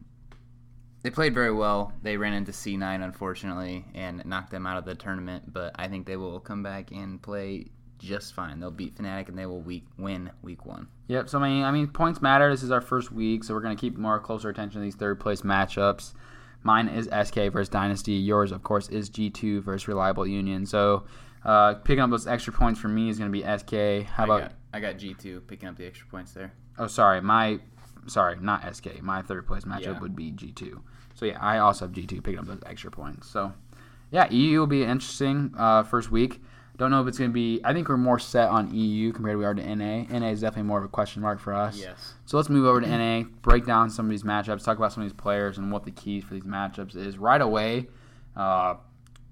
[1.03, 1.93] they played very well.
[2.01, 6.07] They ran into C9 unfortunately and knocked them out of the tournament, but I think
[6.07, 7.67] they will come back and play
[7.99, 8.59] just fine.
[8.59, 10.87] They'll beat Fnatic and they will week win week one.
[11.07, 11.29] Yep.
[11.29, 12.49] So I mean, I mean, points matter.
[12.49, 15.19] This is our first week, so we're gonna keep more closer attention to these third
[15.19, 16.13] place matchups.
[16.63, 18.13] Mine is SK versus Dynasty.
[18.13, 20.65] Yours, of course, is G2 versus Reliable Union.
[20.65, 21.03] So
[21.43, 24.07] uh, picking up those extra points for me is gonna be SK.
[24.09, 24.39] How I about?
[24.41, 26.53] got, I got G2 picking up the extra points there.
[26.77, 27.59] Oh, sorry, my
[28.07, 29.01] sorry, not SK.
[29.01, 29.99] My third place matchup Yeah.
[29.99, 30.81] would be G2.
[31.13, 33.29] So yeah, I also have G2 picking up those extra points.
[33.29, 33.53] So
[34.11, 36.41] yeah, EU will be interesting uh, first week.
[36.77, 37.61] Don't know if it's going to be.
[37.63, 40.03] I think we're more set on EU compared to we are to NA.
[40.03, 41.77] NA is definitely more of a question mark for us.
[41.77, 42.15] Yes.
[42.25, 45.03] So let's move over to NA, break down some of these matchups, talk about some
[45.03, 47.19] of these players and what the keys for these matchups is.
[47.19, 47.87] Right away,
[48.35, 48.75] uh,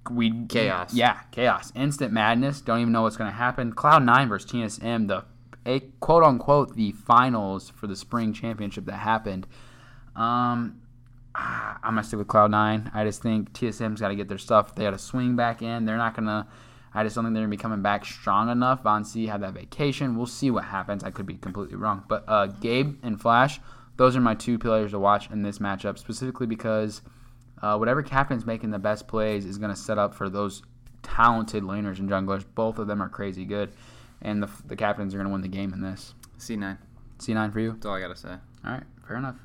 [0.10, 0.94] we Chaos.
[0.94, 2.62] Yeah, chaos, instant madness.
[2.62, 3.74] Don't even know what's going to happen.
[3.74, 5.26] Cloud Nine versus TSM, the
[5.66, 9.48] a quote unquote the finals for the spring championship that happened.
[10.16, 10.81] Um,
[11.36, 12.92] ah, I'm gonna stick with Cloud Nine.
[12.94, 14.76] I just think TSM's got to get their stuff.
[14.76, 15.86] They got to swing back in.
[15.86, 16.48] They're not gonna.
[16.94, 18.84] I just don't think they're gonna be coming back strong enough.
[18.84, 20.18] Von C had that vacation.
[20.18, 21.04] We'll see what happens.
[21.04, 22.04] I could be completely wrong.
[22.08, 23.60] But uh, Gabe and Flash,
[23.98, 27.02] those are my two players to watch in this matchup, specifically because
[27.62, 30.64] uh, whatever captain's making the best plays is gonna set up for those
[31.02, 32.44] talented laners and junglers.
[32.56, 33.72] Both of them are crazy good,
[34.22, 36.14] and the, the captains are gonna win the game in this.
[36.40, 36.78] C9.
[37.20, 37.72] C9 for you.
[37.72, 38.36] That's all I gotta say.
[38.66, 39.38] All right, fair enough.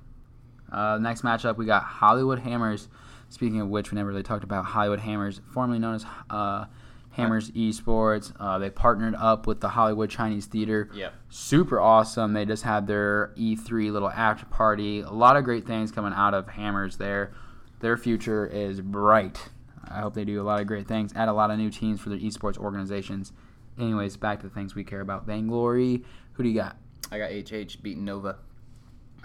[0.70, 2.88] Uh, next matchup, we got Hollywood Hammers.
[3.28, 6.66] Speaking of which, we never really talked about Hollywood Hammers, formerly known as uh,
[7.10, 8.32] Hammers Esports.
[8.38, 10.88] Uh, they partnered up with the Hollywood Chinese Theater.
[10.94, 11.12] Yep.
[11.28, 12.34] Super awesome.
[12.34, 15.00] They just had their E3 little after party.
[15.00, 17.32] A lot of great things coming out of Hammers there.
[17.80, 19.48] Their future is bright.
[19.88, 21.12] I hope they do a lot of great things.
[21.14, 23.32] Add a lot of new teams for their esports organizations.
[23.78, 25.26] Anyways, back to the things we care about.
[25.26, 26.02] Vainglory.
[26.34, 26.76] Who do you got?
[27.10, 28.38] I got HH beating Nova.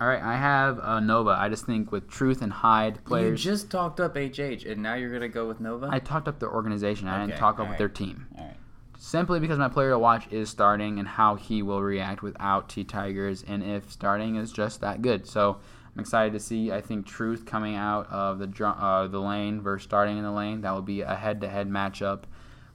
[0.02, 1.30] All right, I have uh, Nova.
[1.30, 4.96] I just think with Truth and Hyde players, You just talked up HH, and now
[4.96, 5.90] you're gonna go with Nova.
[5.92, 7.08] I talked up their organization.
[7.08, 7.78] I didn't talk up alright.
[7.78, 8.26] their team.
[8.36, 8.56] all right.
[8.98, 12.84] Simply because my player to watch is starting and how he will react without T
[12.84, 15.28] Tigers, and if starting is just that good.
[15.28, 15.60] So
[15.94, 16.72] I'm excited to see.
[16.72, 20.62] I think Truth coming out of the uh, the lane versus starting in the lane.
[20.62, 22.24] That will be a head-to-head matchup.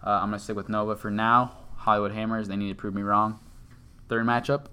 [0.01, 1.57] Uh, I'm gonna stick with Nova for now.
[1.75, 2.47] Hollywood Hammers.
[2.47, 3.41] They need to prove me wrong.
[4.09, 4.67] Third matchup.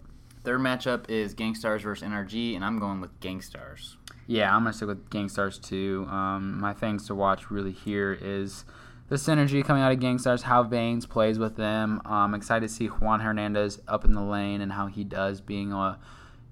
[0.44, 3.96] Third matchup is Gangstars versus NRG, and I'm going with Gangstars.
[4.28, 6.06] Yeah, I'm gonna stick with Gangstars too.
[6.10, 8.66] Um, my things to watch really here is
[9.10, 12.02] the synergy coming out of Gangstars, how Veins plays with them.
[12.06, 15.72] I'm excited to see Juan Hernandez up in the lane and how he does being
[15.72, 15.98] a.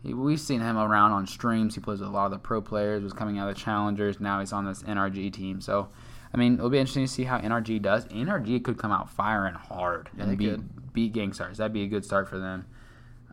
[0.03, 1.75] We've seen him around on streams.
[1.75, 3.03] He plays with a lot of the pro players.
[3.03, 4.19] Was coming out of the challengers.
[4.19, 5.61] Now he's on this NRG team.
[5.61, 5.89] So,
[6.33, 8.05] I mean, it'll be interesting to see how NRG does.
[8.07, 10.93] NRG could come out firing hard Yeah, and beat could.
[10.93, 11.57] beat Gangstars.
[11.57, 12.65] That'd be a good start for them.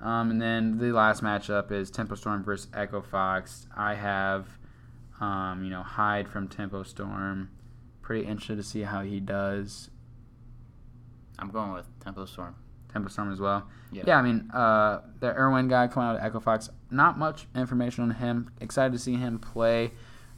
[0.02, 3.66] Um, and then the last matchup is Tempo Storm versus Echo Fox.
[3.76, 4.46] I have,
[5.20, 7.50] um, you know, Hyde from Tempo Storm.
[8.02, 9.90] Pretty interested to see how he does.
[11.38, 12.54] I'm going with Tempo Storm.
[12.92, 13.68] Tempo Storm as well.
[13.92, 14.04] Yeah.
[14.06, 16.70] Yeah, I mean, uh, the Irwin guy coming out of Echo Fox.
[16.90, 18.50] Not much information on him.
[18.60, 19.92] Excited to see him play.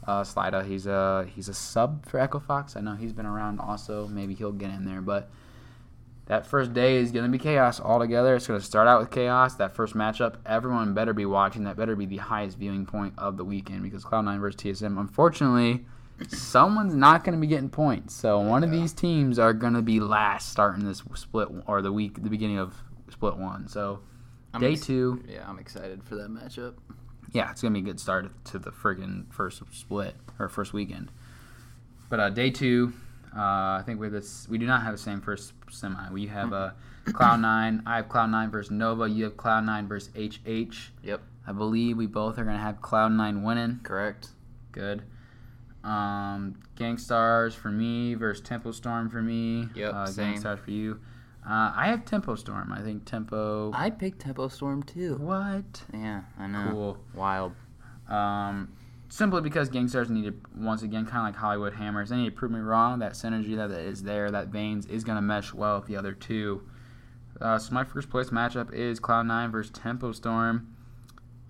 [0.06, 2.74] Uh, Slida, he's a he's a sub for Echo Fox.
[2.74, 4.08] I know he's been around also.
[4.08, 5.30] Maybe he'll get in there, but
[6.30, 8.36] that first day is going to be chaos altogether.
[8.36, 9.56] It's going to start out with chaos.
[9.56, 11.64] That first matchup, everyone better be watching.
[11.64, 14.96] That better be the highest viewing point of the weekend because Cloud9 versus TSM.
[15.00, 15.84] Unfortunately,
[16.28, 18.14] someone's not going to be getting points.
[18.14, 21.92] So one of these teams are going to be last starting this split or the
[21.92, 22.76] week, the beginning of
[23.08, 23.66] split one.
[23.66, 23.98] So
[24.54, 26.74] I'm day ex- two, Yeah, I'm excited for that matchup.
[27.32, 31.10] yeah, it's gonna be a good start to the friggin' first split or first weekend.
[32.08, 32.92] But uh, day two,
[33.34, 33.38] uh,
[33.78, 34.48] I think we're this.
[34.48, 36.10] We do not have the same first semi.
[36.10, 36.70] We have uh,
[37.12, 37.82] Cloud Nine.
[37.86, 39.08] I have Cloud Nine versus Nova.
[39.08, 40.92] You have Cloud Nine versus HH.
[41.02, 41.20] Yep.
[41.46, 43.80] I believe we both are gonna have Cloud Nine winning.
[43.82, 44.28] Correct.
[44.72, 45.02] Good.
[45.82, 49.68] Um, Gangstars for me versus Tempo Storm for me.
[49.74, 50.32] Yep, Uh, same.
[50.32, 51.00] Gangstars for you.
[51.44, 52.70] Uh, I have Tempo Storm.
[52.72, 53.72] I think Tempo.
[53.74, 55.16] I picked Tempo Storm too.
[55.16, 55.82] what?
[55.94, 56.68] Yeah, I know.
[56.70, 56.98] Cool.
[57.14, 57.52] Wild.
[58.08, 58.68] Um,
[59.10, 62.34] simply because Gangstars need to, once again, kind of like Hollywood Hammers, they need to
[62.36, 63.00] prove me wrong.
[63.00, 66.12] That synergy that is there, that Veins is going to mesh well with the other
[66.12, 66.62] two.
[67.40, 70.74] Uh, so my first place matchup is Cloud9 versus Tempo Storm.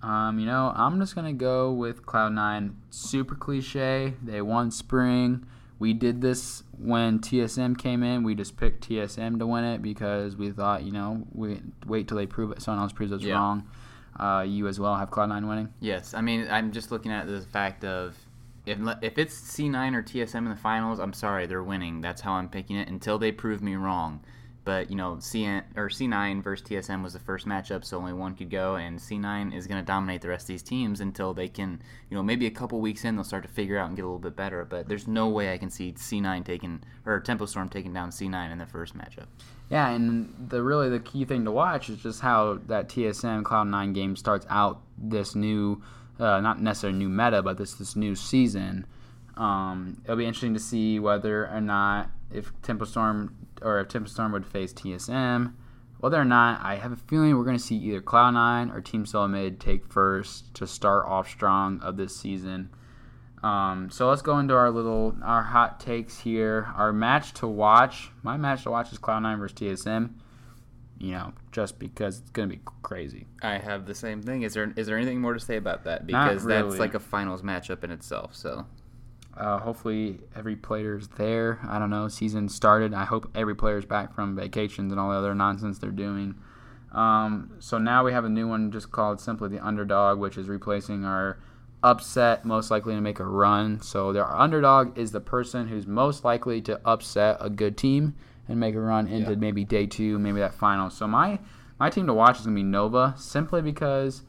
[0.01, 2.73] Um, you know, I'm just going to go with Cloud9.
[2.89, 4.15] Super cliche.
[4.23, 5.45] They won spring.
[5.77, 8.23] we did this when TSM came in.
[8.23, 12.17] We just picked TSM to win it because we thought, you know, we wait till
[12.17, 12.61] they prove it.
[12.61, 13.33] Someone else proves us Yeah.
[13.33, 13.67] wrong.
[14.21, 15.73] Uh, you as well have Cloud9 winning.
[15.79, 18.15] Yes, I mean I'm just looking at the fact of
[18.65, 22.01] if if it's C9 or TSM in the finals, I'm sorry, they're winning.
[22.01, 24.21] That's how I'm picking it until they prove me wrong.
[24.63, 28.35] But you know, C or C9 versus TSM was the first matchup, so only one
[28.35, 31.47] could go, and C9 is going to dominate the rest of these teams until they
[31.47, 34.03] can, you know, maybe a couple weeks in they'll start to figure out and get
[34.03, 34.63] a little bit better.
[34.63, 38.51] But there's no way I can see C9 taking or Tempo Storm taking down C9
[38.51, 39.25] in the first matchup.
[39.71, 43.93] Yeah, and the really the key thing to watch is just how that TSM Cloud9
[43.93, 45.81] game starts out this new,
[46.19, 48.85] uh, not necessarily new meta, but this this new season.
[49.37, 54.09] Um, it'll be interesting to see whether or not if Tempo Storm or if Tempo
[54.09, 55.53] Storm would face TSM.
[55.99, 59.05] Whether or not, I have a feeling we're going to see either Cloud9 or Team
[59.05, 62.71] Solomid take first to start off strong of this season.
[63.43, 66.71] Um, so let's go into our little our hot takes here.
[66.75, 68.09] Our match to watch.
[68.21, 70.11] My match to watch is Cloud9 versus TSM.
[70.99, 73.25] You know, just because it's gonna be crazy.
[73.41, 74.43] I have the same thing.
[74.43, 76.05] Is there is there anything more to say about that?
[76.05, 78.35] Because that's like a finals matchup in itself.
[78.35, 78.65] So
[79.35, 81.57] Uh, hopefully every player's there.
[81.67, 82.07] I don't know.
[82.09, 82.93] Season started.
[82.93, 86.35] I hope every player's back from vacations and all the other nonsense they're doing.
[86.91, 90.49] Um, so now we have a new one just called simply the underdog, which is
[90.49, 91.39] replacing our
[91.83, 93.81] upset, most likely to make a run.
[93.81, 98.15] So their underdog is the person who's most likely to upset a good team
[98.47, 99.37] and make a run into Yeah.
[99.37, 100.89] maybe day two, maybe that final.
[100.89, 101.39] So my
[101.79, 104.23] my team to watch is gonna be Nova, simply because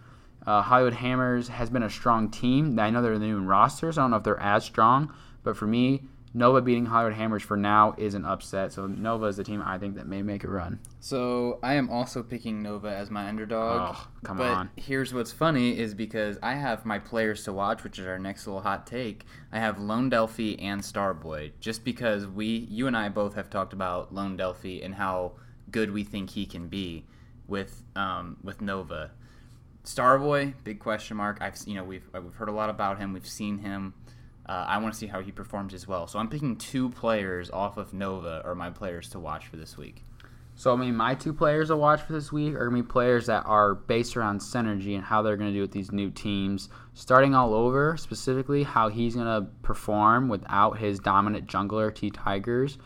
[0.46, 2.78] uh, Hollywood Hammers has been a strong team.
[2.78, 3.98] I know they're the new rosters.
[3.98, 5.12] I don't know if they're as strong,
[5.44, 6.02] but for me,
[6.34, 8.72] Nova beating Hollywood Hammers for now is an upset.
[8.72, 10.80] So Nova is the team I think that may make a run.
[11.00, 13.96] So I am also picking Nova as my underdog.
[13.96, 14.70] Oh, come but on.
[14.76, 18.46] here's what's funny is because I have my players to watch, which is our next
[18.46, 19.26] little hot take.
[19.52, 23.74] I have Lone Delphi and Starboy, just because we, you and I both have talked
[23.74, 25.32] about Lone Delphi and how
[25.70, 27.04] good we think he can be
[27.46, 29.10] with um, with Nova.
[29.84, 31.38] Starboy, big question mark.
[31.40, 33.12] I've you know we've we've heard a lot about him.
[33.12, 33.94] We've seen him.
[34.46, 36.06] Uh, I want to see how he performs as well.
[36.06, 39.76] So I'm picking two players off of Nova are my players to watch for this
[39.76, 40.04] week.
[40.54, 43.26] So I mean, my two players to watch for this week are gonna be players
[43.26, 46.68] that are based around synergy and how they're gonna do with these new teams.
[46.94, 52.78] Starting all over, specifically how he's gonna perform without his dominant jungler T Tigers.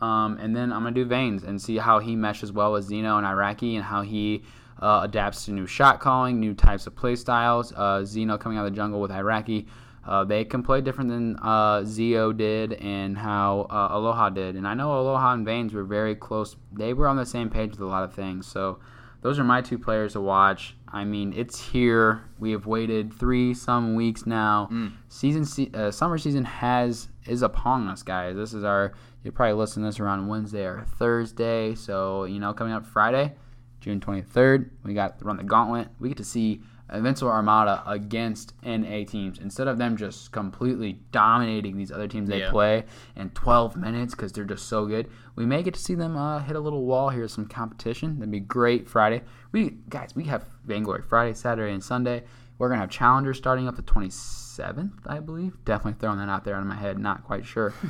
[0.00, 3.16] Um, and then I'm gonna do Veins and see how he meshes well with Zeno
[3.16, 4.44] and Iraqi and how he
[4.82, 7.72] uh, adapts to new shot calling, new types of play styles.
[7.72, 9.66] Uh, Zeno coming out of the jungle with Iraqi.
[10.06, 14.54] Uh, they can play different than uh, Zio did and how uh, Aloha did.
[14.54, 16.56] And I know Aloha and Veins were very close.
[16.72, 18.46] They were on the same page with a lot of things.
[18.46, 18.78] So
[19.22, 20.76] those are my two players to watch.
[20.88, 22.22] I mean, it's here.
[22.38, 24.68] We have waited three some weeks now.
[25.08, 28.36] Season se- uh, summer season has is upon us, guys.
[28.36, 28.92] This is our.
[29.24, 31.74] You'll probably listen to this around Wednesday or Thursday.
[31.74, 33.34] So you know, coming up Friday,
[33.80, 35.88] June 23rd, we got run the gauntlet.
[35.98, 36.62] We get to see
[36.92, 42.40] Invincible Armada against NA teams instead of them just completely dominating these other teams they
[42.40, 42.50] Yeah.
[42.50, 42.84] play
[43.16, 45.08] in 12 minutes because they're just so good.
[45.34, 48.18] We may get to see them uh, hit a little wall here, some competition.
[48.18, 49.22] That'd be great Friday.
[49.52, 52.24] We guys, we have Vainglory Friday, Saturday, and Sunday.
[52.58, 55.56] We're gonna have Challengers starting up the 27th, I believe.
[55.64, 57.72] Definitely throwing that out there out of my head, not quite sure.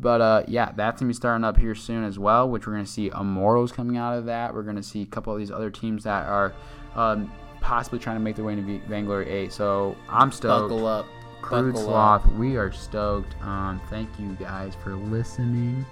[0.00, 2.48] But uh, yeah, that's gonna be starting up here soon as well.
[2.48, 4.54] Which we're gonna see Immortals coming out of that.
[4.54, 6.52] We're gonna see a couple of these other teams that are
[6.94, 9.52] um, possibly trying to make their way into Vainglory 8.
[9.52, 10.70] So I'm stoked.
[10.70, 11.06] Buckle up.
[11.40, 12.32] Crude Buckle Sloth, up.
[12.34, 13.40] we are stoked.
[13.42, 15.86] Um, thank you guys for listening.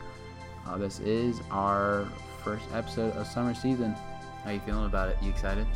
[0.66, 2.08] Uh, this is our
[2.42, 3.94] first episode of summer season.
[4.44, 5.16] How you feeling about it?
[5.22, 5.66] You excited?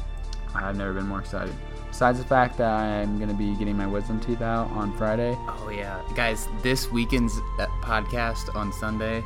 [0.54, 1.54] I've never been more excited.
[1.88, 5.36] Besides the fact that I'm gonna be getting my wisdom teeth out on Friday.
[5.48, 6.48] Oh yeah, guys!
[6.62, 9.22] This weekend's uh, podcast on Sunday.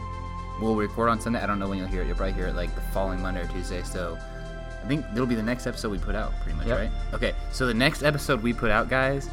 [0.61, 1.41] We'll record on Sunday.
[1.41, 2.07] I don't know when you'll hear it.
[2.07, 3.83] You'll probably hear it like the following Monday or Tuesday.
[3.83, 4.19] So
[4.85, 6.79] I think it'll be the next episode we put out, pretty much, Yep.
[6.79, 6.91] right?
[7.15, 7.33] Okay.
[7.53, 9.31] So the next episode we put out, guys,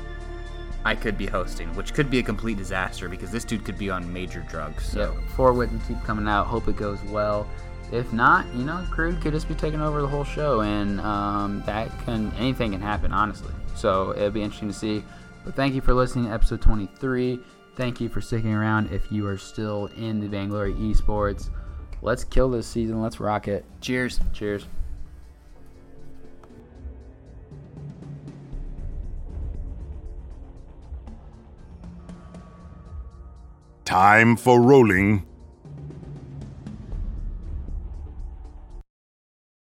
[0.86, 3.90] I could be hosting, which could be a complete disaster because this dude could be
[3.90, 4.86] on major drugs.
[4.86, 6.48] So Yeah, four wisdom teeth coming out.
[6.48, 7.48] Hope it goes well.
[7.92, 11.62] If not, you know, Crude could just be taking over the whole show, and um,
[11.66, 13.52] that can anything can happen, honestly.
[13.76, 15.04] So it'll be interesting to see.
[15.44, 17.40] But thank you for listening to episode 23.
[17.76, 18.92] Thank you for sticking around.
[18.94, 21.50] If you are still in the Vainglory esports,
[22.02, 23.02] let's kill this season.
[23.02, 23.66] Let's rock it.
[23.82, 24.20] cheers.
[24.34, 24.66] Cheers.
[33.92, 35.26] Time for rolling